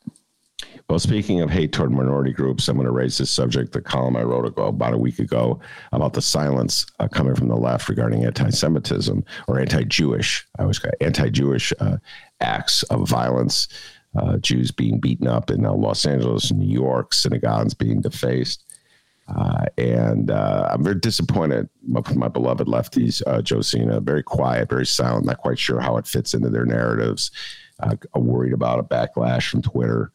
[0.89, 3.73] Well, speaking of hate toward minority groups, I'm going to raise this subject.
[3.73, 5.59] The column I wrote about a week ago
[5.91, 11.73] about the silence uh, coming from the left regarding anti-Semitism or anti-Jewish, I was anti-Jewish
[11.79, 11.97] uh,
[12.39, 13.67] acts of violence
[14.15, 18.63] uh, Jews being beaten up in uh, Los Angeles, New York, synagogues being defaced.
[19.27, 25.25] Uh, and uh, I'm very disappointed with my beloved lefties, Josina, very quiet, very silent,
[25.25, 27.31] not quite sure how it fits into their narratives,
[27.79, 30.11] uh, worried about a backlash from Twitter.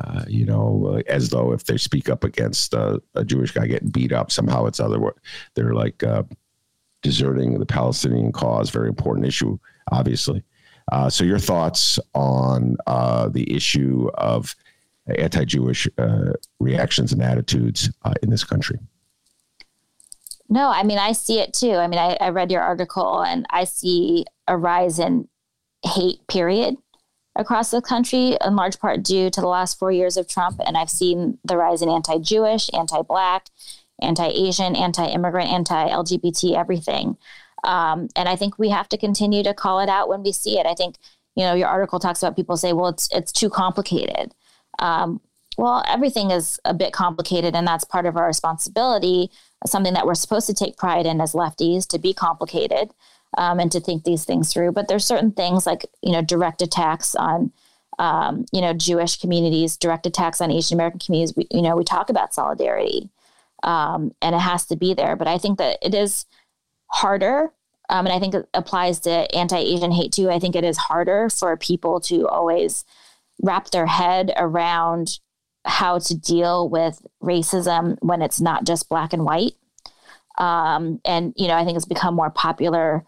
[0.00, 4.12] Uh, you know, as though if they speak up against a Jewish guy getting beat
[4.12, 4.98] up, somehow it's other.
[5.54, 6.02] They're like
[7.02, 9.58] deserting the Palestinian cause, very important issue,
[9.92, 10.42] obviously.
[10.90, 14.54] Uh, so, your thoughts on uh, the issue of
[15.06, 18.78] anti-Jewish uh, reactions and attitudes uh, in this country?
[20.48, 21.72] No, I mean I see it too.
[21.72, 25.26] I mean I, I read your article and I see a rise in
[25.84, 26.26] hate.
[26.28, 26.76] Period
[27.36, 30.60] across the country, in large part due to the last four years of Trump.
[30.64, 33.48] And I've seen the rise in anti Jewish, anti Black,
[34.00, 37.16] anti Asian, anti immigrant, anti LGBT, everything.
[37.64, 40.58] Um, and I think we have to continue to call it out when we see
[40.58, 40.66] it.
[40.66, 40.96] I think,
[41.34, 44.34] you know, your article talks about people say, well, it's it's too complicated.
[44.78, 45.20] Um,
[45.56, 49.30] well, everything is a bit complicated, and that's part of our responsibility.
[49.66, 52.90] Something that we're supposed to take pride in as lefties to be complicated
[53.36, 54.72] um, and to think these things through.
[54.72, 57.52] But there's certain things like you know direct attacks on
[57.98, 61.34] um, you know Jewish communities, direct attacks on Asian American communities.
[61.36, 63.10] We, you know we talk about solidarity,
[63.62, 65.16] um, and it has to be there.
[65.16, 66.26] But I think that it is
[66.86, 67.52] harder.
[67.90, 70.30] Um, and I think it applies to anti-Asian hate too.
[70.30, 72.82] I think it is harder for people to always
[73.42, 75.18] wrap their head around
[75.66, 79.52] how to deal with racism when it's not just black and white.
[80.38, 83.04] Um, and you know, I think it's become more popular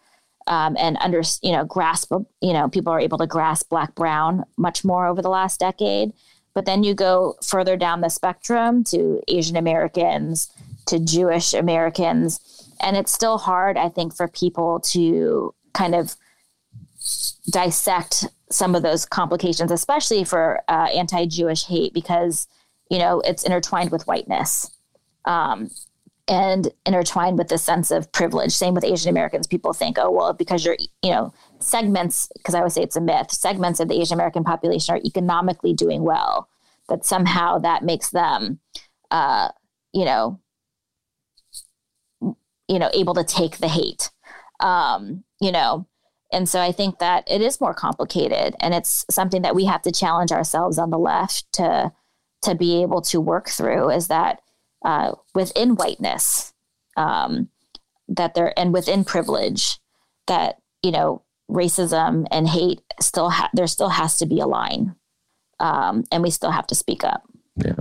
[0.46, 4.44] um, and under you know grasp you know people are able to grasp black brown
[4.56, 6.12] much more over the last decade.
[6.54, 10.50] But then you go further down the spectrum to asian americans
[10.86, 12.40] to jewish americans.
[12.80, 16.14] And it's still hard i think for people to kind of
[17.50, 22.46] dissect some of those complications especially for uh, anti-jewish hate because
[22.90, 24.70] you know it's intertwined with whiteness.
[25.24, 25.70] Um,
[26.28, 28.52] and intertwined with the sense of privilege.
[28.52, 29.46] Same with Asian Americans.
[29.46, 33.00] People think, oh, well, because you're, you know, segments, because I always say it's a
[33.00, 36.48] myth, segments of the Asian American population are economically doing well,
[36.88, 38.58] that somehow that makes them,
[39.10, 39.50] uh,
[39.92, 40.40] you know,
[42.68, 44.10] you know, able to take the hate,
[44.60, 45.86] um, you know.
[46.32, 49.82] And so I think that it is more complicated, and it's something that we have
[49.82, 51.92] to challenge ourselves on the left to
[52.42, 53.90] to be able to work through.
[53.90, 54.40] Is that
[54.86, 56.54] uh, within whiteness
[56.96, 57.50] um,
[58.08, 59.78] that there and within privilege
[60.28, 64.94] that you know racism and hate still ha- there still has to be a line
[65.58, 67.22] um, and we still have to speak up.
[67.56, 67.72] Yeah.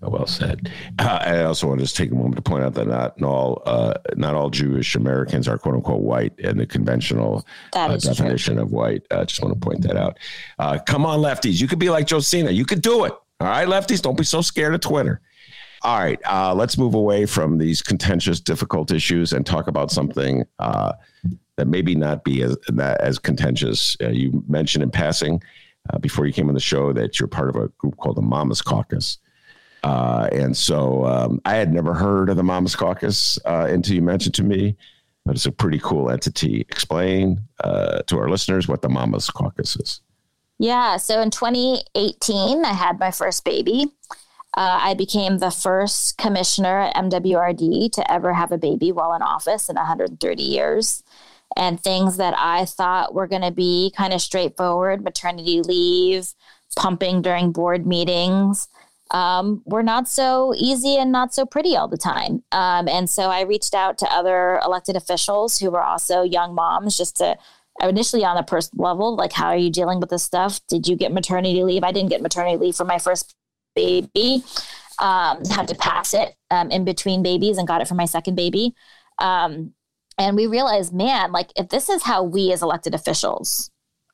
[0.00, 0.72] Well said.
[0.98, 3.62] Uh, i also want to just take a moment to point out that not all
[3.64, 8.62] uh, not all jewish americans are quote unquote white in the conventional uh, definition true.
[8.62, 9.02] of white.
[9.10, 10.18] I just want to point that out.
[10.58, 11.60] Uh, come on lefties.
[11.60, 12.50] You could be like josina.
[12.50, 13.12] You could do it.
[13.40, 15.20] All right lefties don't be so scared of twitter
[15.84, 20.44] all right, uh, let's move away from these contentious, difficult issues and talk about something
[20.58, 20.92] uh,
[21.56, 23.94] that maybe not be as as contentious.
[24.02, 25.42] Uh, you mentioned in passing
[25.90, 28.22] uh, before you came on the show that you're part of a group called the
[28.22, 29.18] Mamas Caucus.
[29.82, 34.00] Uh, and so um, I had never heard of the Mamas Caucus uh, until you
[34.00, 34.74] mentioned to me,
[35.26, 36.62] but it's a pretty cool entity.
[36.62, 40.00] Explain to our listeners what the Mamas Caucus is.
[40.58, 40.96] Yeah.
[40.96, 43.92] So in 2018, I had my first baby.
[44.56, 49.22] Uh, I became the first commissioner at MWRD to ever have a baby while in
[49.22, 51.02] office in 130 years.
[51.56, 56.34] And things that I thought were going to be kind of straightforward maternity leave,
[56.76, 58.68] pumping during board meetings
[59.10, 62.42] um, were not so easy and not so pretty all the time.
[62.52, 66.96] Um, and so I reached out to other elected officials who were also young moms
[66.96, 67.36] just to
[67.82, 70.60] initially on a personal level, like, how are you dealing with this stuff?
[70.68, 71.84] Did you get maternity leave?
[71.84, 73.34] I didn't get maternity leave for my first
[73.74, 74.42] baby.
[75.00, 78.36] Um, had to pass it um, in between babies and got it for my second
[78.36, 78.74] baby.
[79.18, 79.74] Um,
[80.18, 83.70] and we realized, man, like if this is how we as elected officials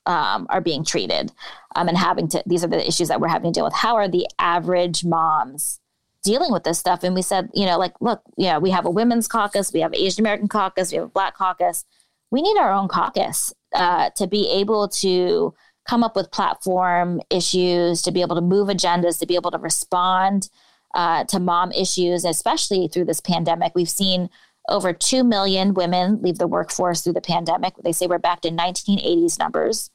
[0.07, 1.33] um, are being treated
[1.77, 3.75] um, and having to, these are the issues that we're having to deal with.
[3.75, 5.79] How are the average moms
[6.25, 7.05] dealing with this stuff?
[7.05, 9.95] And we said, you know, like, look, yeah, we have a women's caucus, we have
[9.95, 11.85] Asian American caucus, we have a Black caucus.
[12.31, 15.53] We need our own caucus uh, to be able to
[15.91, 19.59] come up with platform issues, to be able to move agendas, to be able to
[19.59, 20.49] respond
[20.95, 23.73] uh, to mom issues, especially through this pandemic.
[23.75, 24.31] We've seen
[24.69, 27.75] over 2 million women leave the workforce through the pandemic.
[27.83, 29.91] They say we're back to 1980s numbers.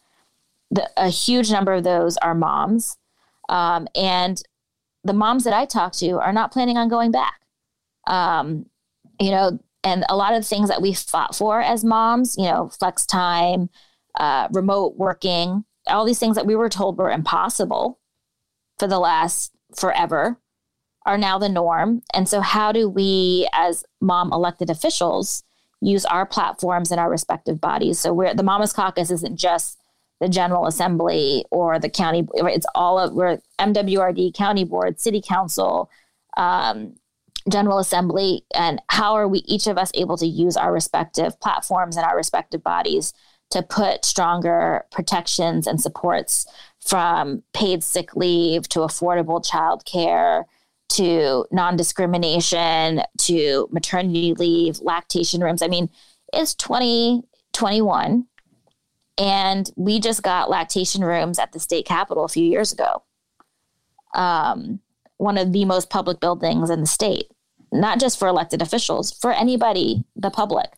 [0.69, 2.97] The, a huge number of those are moms.
[3.47, 4.43] Um, and
[5.05, 7.39] the moms that I talk to are not planning on going back.
[8.05, 8.65] Um,
[9.17, 12.43] you know, and a lot of the things that we fought for as moms, you
[12.43, 13.69] know, flex time,
[14.19, 17.99] uh, remote working, all these things that we were told were impossible
[18.79, 20.39] for the last forever
[21.05, 22.01] are now the norm.
[22.13, 25.43] And so, how do we, as mom elected officials,
[25.81, 27.99] use our platforms in our respective bodies?
[27.99, 29.79] So, we're the Mamas Caucus isn't just
[30.19, 35.89] the General Assembly or the county, it's all of we're MWRD, County Board, City Council,
[36.37, 36.95] um,
[37.49, 38.45] General Assembly.
[38.55, 42.15] And how are we, each of us, able to use our respective platforms and our
[42.15, 43.13] respective bodies
[43.51, 46.45] to put stronger protections and supports
[46.81, 50.45] from paid sick leave to affordable child care
[50.87, 55.61] to non discrimination to maternity leave, lactation rooms.
[55.61, 55.89] I mean,
[56.31, 58.25] it's 2021,
[59.17, 63.03] and we just got lactation rooms at the state capitol a few years ago.
[64.13, 64.79] Um,
[65.17, 67.31] one of the most public buildings in the state,
[67.71, 70.71] not just for elected officials, for anybody, the public.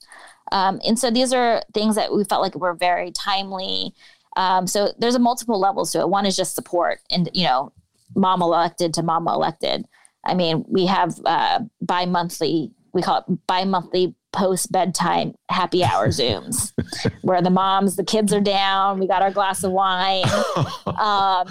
[0.51, 3.93] Um, and so these are things that we felt like were very timely.
[4.35, 6.09] Um, so there's a multiple levels to it.
[6.09, 7.73] One is just support and, you know,
[8.15, 9.85] mom elected to mama elected.
[10.25, 16.73] I mean, we have uh, bi-monthly, we call it bi-monthly post bedtime happy hour Zooms
[17.21, 18.99] where the moms, the kids are down.
[18.99, 20.25] We got our glass of wine
[20.85, 21.47] um,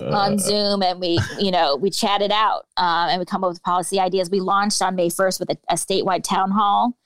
[0.00, 3.50] on Zoom and we, you know, we chat it out um, and we come up
[3.50, 4.30] with policy ideas.
[4.30, 6.96] We launched on May 1st with a, a statewide town hall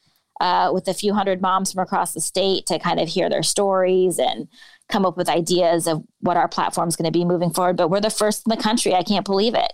[0.40, 3.42] uh, with a few hundred moms from across the state to kind of hear their
[3.42, 4.48] stories and
[4.88, 7.76] come up with ideas of what our platform is going to be moving forward.
[7.76, 8.94] But we're the first in the country.
[8.94, 9.72] I can't believe it.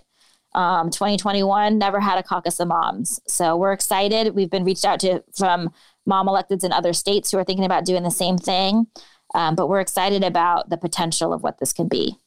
[0.55, 3.19] Um, 2021 never had a caucus of moms.
[3.27, 4.35] So we're excited.
[4.35, 5.71] We've been reached out to from
[6.05, 8.87] mom electeds in other states who are thinking about doing the same thing.
[9.35, 12.17] Um, but we're excited about the potential of what this can be.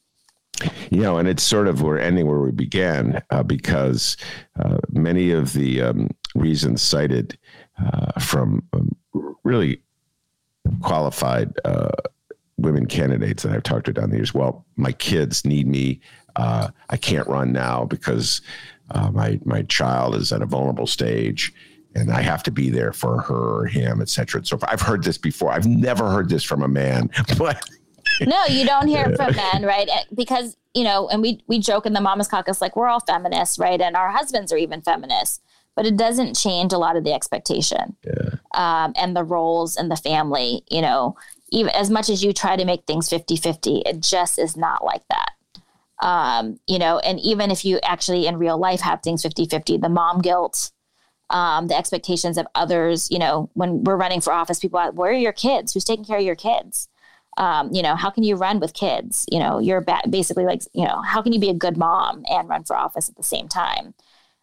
[0.89, 4.17] You know, and it's sort of we're ending where we began uh, because
[4.59, 7.37] uh, many of the um, reasons cited
[7.83, 8.95] uh, from um,
[9.43, 9.81] really
[10.81, 11.91] qualified uh,
[12.57, 14.33] women candidates that I've talked to down the years.
[14.33, 16.01] Well, my kids need me.
[16.35, 18.41] Uh, I can't run now because
[18.91, 21.53] uh, my my child is at a vulnerable stage,
[21.95, 24.45] and I have to be there for her or him, et cetera.
[24.45, 25.51] So I've heard this before.
[25.51, 27.63] I've never heard this from a man, but.
[28.21, 29.89] no, you don't hear it from men, right?
[30.15, 33.59] Because you know, and we we joke in the Mamas Caucus like we're all feminists,
[33.59, 33.81] right?
[33.81, 35.41] And our husbands are even feminists,
[35.77, 38.31] but it doesn't change a lot of the expectation Yeah.
[38.55, 40.63] um, and the roles in the family.
[40.69, 41.15] You know,
[41.51, 45.03] even as much as you try to make things 50-50, it just is not like
[45.09, 45.31] that.
[46.01, 49.87] Um, you know, and even if you actually in real life have things 50-50, the
[49.89, 50.71] mom guilt,
[51.29, 55.11] um, the expectations of others, you know, when we're running for office, people are, where
[55.11, 55.73] are your kids?
[55.73, 56.87] Who's taking care of your kids?
[57.37, 59.25] Um, you know, how can you run with kids?
[59.31, 62.23] You know, you're ba- basically like, you know, how can you be a good mom
[62.27, 63.93] and run for office at the same time?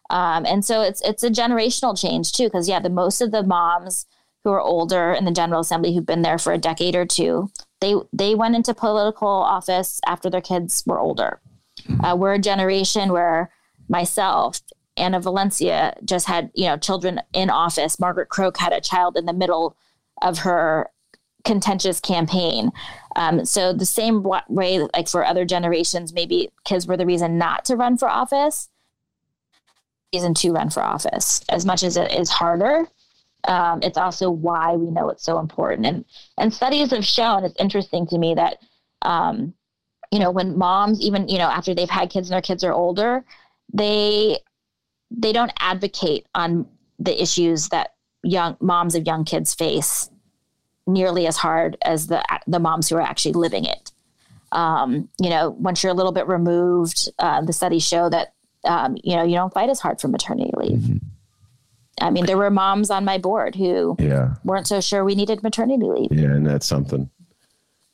[0.09, 3.43] Um, and so it's it's a generational change too, because yeah, the most of the
[3.43, 4.05] moms
[4.43, 7.49] who are older in the General Assembly who've been there for a decade or two,
[7.81, 11.41] they they went into political office after their kids were older.
[12.03, 13.51] Uh, we're a generation where
[13.89, 14.61] myself,
[14.97, 17.99] Anna Valencia, just had you know children in office.
[17.99, 19.75] Margaret Croke had a child in the middle
[20.21, 20.89] of her
[21.43, 22.71] contentious campaign.
[23.15, 27.65] Um, so the same way, like for other generations, maybe kids were the reason not
[27.65, 28.69] to run for office.
[30.15, 32.87] Reason to run for office, as much as it is harder,
[33.49, 35.85] um, it's also why we know it's so important.
[35.85, 36.05] And
[36.37, 38.59] and studies have shown it's interesting to me that
[39.01, 39.53] um,
[40.13, 42.71] you know when moms even you know after they've had kids and their kids are
[42.71, 43.25] older,
[43.73, 44.39] they
[45.11, 46.65] they don't advocate on
[46.97, 50.09] the issues that young moms of young kids face
[50.87, 53.91] nearly as hard as the the moms who are actually living it.
[54.53, 58.34] Um, you know, once you're a little bit removed, uh, the studies show that
[58.65, 60.79] um, you know you don't fight as hard for maternity leave.
[60.79, 60.97] Mm-hmm.
[62.01, 64.35] I mean, there were moms on my board who Yeah.
[64.43, 66.11] weren't so sure we needed maternity leave.
[66.11, 67.09] Yeah, and that's something.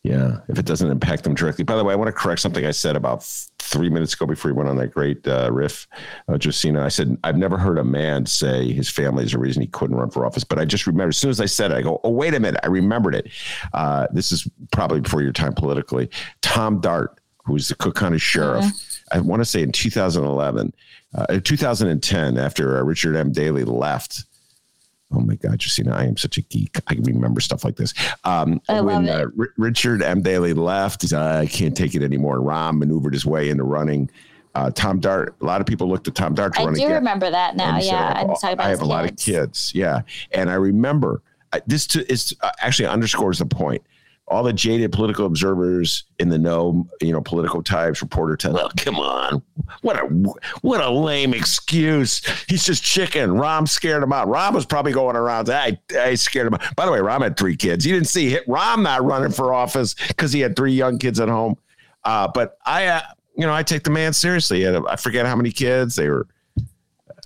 [0.03, 1.63] Yeah, if it doesn't impact them directly.
[1.63, 3.23] By the way, I want to correct something I said about
[3.59, 5.87] three minutes ago before we went on that great uh, riff,
[6.27, 6.83] uh, Josina.
[6.83, 9.95] I said I've never heard a man say his family is the reason he couldn't
[9.95, 12.01] run for office, but I just remember as soon as I said it, I go,
[12.03, 13.29] "Oh, wait a minute!" I remembered it.
[13.75, 16.09] Uh, this is probably before your time politically.
[16.41, 18.65] Tom Dart, who's the Cook County sheriff,
[19.13, 20.73] I want to say in 2011,
[21.15, 23.31] uh, 2010, after uh, Richard M.
[23.31, 24.25] Daley left.
[25.13, 26.77] Oh my God, Josina, I am such a geek.
[26.87, 27.93] I can remember stuff like this.
[28.23, 29.09] Um, I when.
[29.09, 30.21] Uh, R- Richard M.
[30.21, 32.37] Daley left, I can't take it anymore.
[32.37, 34.09] And Rahm maneuvered his way into running.
[34.55, 37.55] Uh, Tom Dart, a lot of people looked at Tom Dart I do remember that
[37.55, 37.75] now.
[37.75, 39.25] And said, Yeah, I about I have a lot of kids.
[39.25, 39.75] kids.
[39.75, 40.01] Yeah.
[40.31, 41.21] And I remember
[41.67, 43.81] this to, is uh, actually underscores the point.
[44.31, 48.53] All the jaded political observers in the know, you know, political types, reporter types.
[48.53, 49.41] Well, come on,
[49.81, 50.05] what a
[50.61, 52.21] what a lame excuse.
[52.47, 53.31] He's just chicken.
[53.31, 54.29] Rahm scared him out.
[54.29, 55.49] Rahm was probably going around.
[55.49, 56.75] I I scared him out.
[56.75, 57.85] By the way, Rahm had three kids.
[57.85, 61.27] You didn't see Rahm not running for office because he had three young kids at
[61.27, 61.57] home.
[62.03, 63.01] Uh, but I, uh,
[63.35, 64.67] you know, I take the man seriously.
[64.67, 66.27] I forget how many kids they were.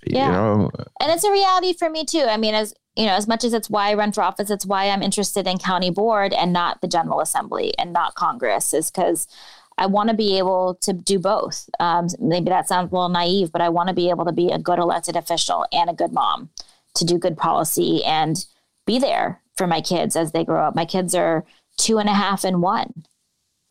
[0.05, 0.25] Yeah.
[0.25, 2.25] You know, and it's a reality for me too.
[2.27, 4.65] I mean, as you know, as much as it's why I run for office, it's
[4.65, 8.89] why I'm interested in county board and not the General Assembly and not Congress, is
[8.89, 9.27] because
[9.77, 11.69] I want to be able to do both.
[11.79, 14.49] Um, maybe that sounds a little naive, but I want to be able to be
[14.49, 16.49] a good elected official and a good mom
[16.95, 18.45] to do good policy and
[18.85, 20.75] be there for my kids as they grow up.
[20.75, 21.43] My kids are
[21.77, 23.05] two and a half and one.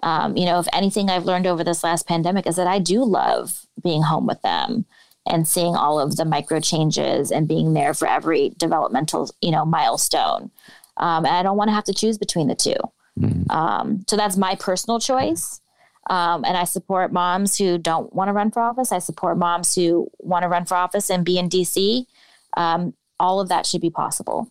[0.03, 3.03] Um, you know, if anything I've learned over this last pandemic is that I do
[3.03, 4.85] love being home with them
[5.27, 9.65] and seeing all of the micro changes and being there for every developmental, you know,
[9.65, 10.51] milestone.
[10.99, 12.75] Um, and I don't want to have to choose between the 2
[13.51, 15.61] Um, so that's my personal choice.
[16.11, 18.93] Um, and I support moms who don't want to run for office.
[18.93, 22.05] I support moms who want to run for office and be in DC.
[22.57, 24.51] Um, all of that should be possible.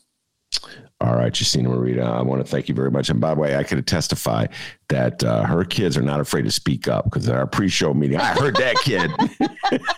[1.02, 3.10] All right, Josina Morita, I want to thank you very much.
[3.10, 4.46] And by the way, I could testify
[4.88, 8.18] that uh, her kids are not afraid to speak up because at our pre-show meeting,
[8.18, 9.12] I heard that kid.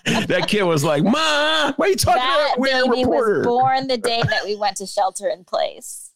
[0.27, 3.37] that kid was like, "Ma, why are you talking That about we're a baby reporter?"
[3.39, 6.11] was born the day that we went to shelter in place.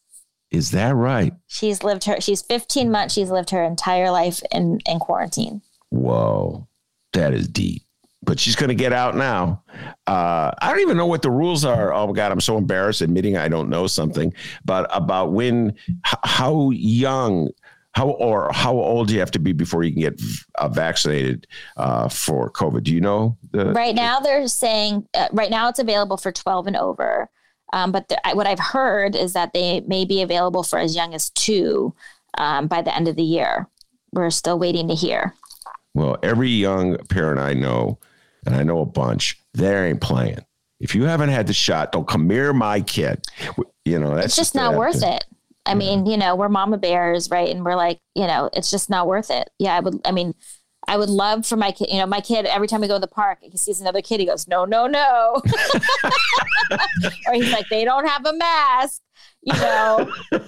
[0.50, 1.32] Is that right?
[1.46, 2.20] She's lived her.
[2.20, 3.14] She's 15 months.
[3.14, 5.62] She's lived her entire life in in quarantine.
[5.90, 6.66] Whoa,
[7.12, 7.82] that is deep.
[8.30, 9.60] But she's going to get out now.
[10.06, 11.92] Uh, I don't even know what the rules are.
[11.92, 14.32] Oh my God, I'm so embarrassed admitting I don't know something.
[14.64, 15.76] But about when,
[16.06, 17.48] h- how young,
[17.94, 20.22] how or how old do you have to be before you can get
[20.54, 22.84] uh, vaccinated uh, for COVID?
[22.84, 23.36] Do you know?
[23.50, 27.28] The, Right now, they're saying uh, right now it's available for 12 and over.
[27.72, 31.14] Um, but the, what I've heard is that they may be available for as young
[31.14, 31.96] as two
[32.38, 33.66] um, by the end of the year.
[34.12, 35.34] We're still waiting to hear.
[35.94, 37.98] Well, every young parent I know,
[38.46, 40.44] and I know a bunch, they ain't playing.
[40.80, 43.22] If you haven't had the shot, don't come near my kid.
[43.84, 45.24] You know, that's it's just not worth it.
[45.66, 47.48] I mean, you know, we're mama bears, right?
[47.48, 49.50] And we're like, you know, it's just not worth it.
[49.58, 50.00] Yeah, I would.
[50.04, 50.34] I mean,
[50.88, 51.88] I would love for my kid.
[51.90, 54.20] You know, my kid every time we go to the park, he sees another kid,
[54.20, 55.42] he goes, "No, no, no,"
[57.28, 59.02] or he's like, "They don't have a mask."
[59.42, 60.12] You know,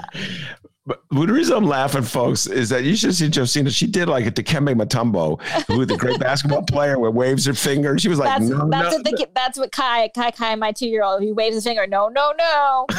[0.85, 3.71] But the reason I'm laughing, folks, is that you should see Josina.
[3.71, 7.97] She did like a Dikembe Mutombo, who the great basketball player, where waves her finger.
[7.99, 10.73] She was like, that's no, that's no, what the that's what Kai Kai Kai, my
[10.73, 11.87] two year old, he waves his finger.
[11.87, 12.87] No, no, no.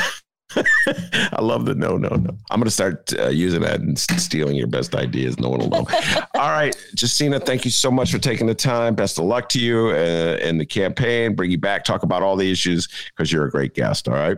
[0.55, 2.37] I love the no, no, no.
[2.51, 5.37] I'm going to start uh, using that and stealing your best ideas.
[5.37, 5.87] No one will know.
[6.35, 8.95] All right, Josina, thank you so much for taking the time.
[8.95, 11.35] Best of luck to you uh, in the campaign.
[11.35, 14.07] Bring you back, talk about all the issues because you're a great guest.
[14.07, 14.37] All right.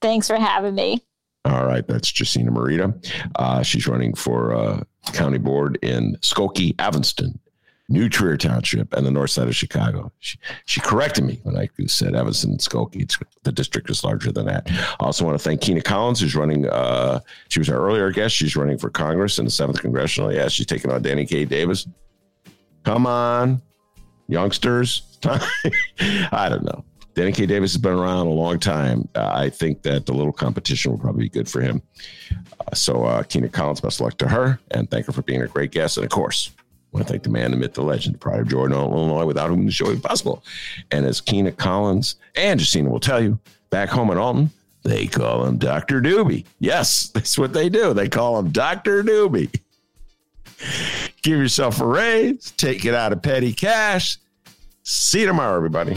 [0.00, 1.02] Thanks for having me.
[1.48, 2.94] All right, that's Josina Morita.
[3.36, 4.82] Uh, she's running for uh,
[5.14, 7.38] county board in Skokie, Evanston,
[7.88, 10.12] New Trier Township, and the north side of Chicago.
[10.18, 13.10] She, she corrected me when I said Evanston and Skokie.
[13.44, 14.70] The district is larger than that.
[14.70, 16.68] I also want to thank Kina Collins, who's running.
[16.68, 18.34] Uh, she was our earlier guest.
[18.34, 20.30] She's running for Congress in the seventh congressional.
[20.30, 21.46] Yeah, she's taking on Danny K.
[21.46, 21.88] Davis.
[22.84, 23.62] Come on,
[24.28, 25.18] youngsters.
[25.24, 26.84] I don't know.
[27.18, 27.46] Danny K.
[27.46, 29.08] Davis has been around a long time.
[29.16, 31.82] Uh, I think that the little competition will probably be good for him.
[32.30, 35.42] Uh, so, uh, Kina Collins, best of luck to her, and thank her for being
[35.42, 35.96] a great guest.
[35.96, 36.62] And of course, I
[36.92, 39.50] want to thank the man, the myth, the legend, the pride of Jordan, Illinois, without
[39.50, 40.44] whom the show is possible.
[40.92, 43.36] And as Kina Collins and Josina will tell you,
[43.70, 44.52] back home in Alton,
[44.84, 46.00] they call him Dr.
[46.00, 46.44] Doobie.
[46.60, 47.94] Yes, that's what they do.
[47.94, 49.02] They call him Dr.
[49.02, 49.60] Doobie.
[51.22, 54.18] Give yourself a raise, take it out of petty cash.
[54.84, 55.96] See you tomorrow, everybody.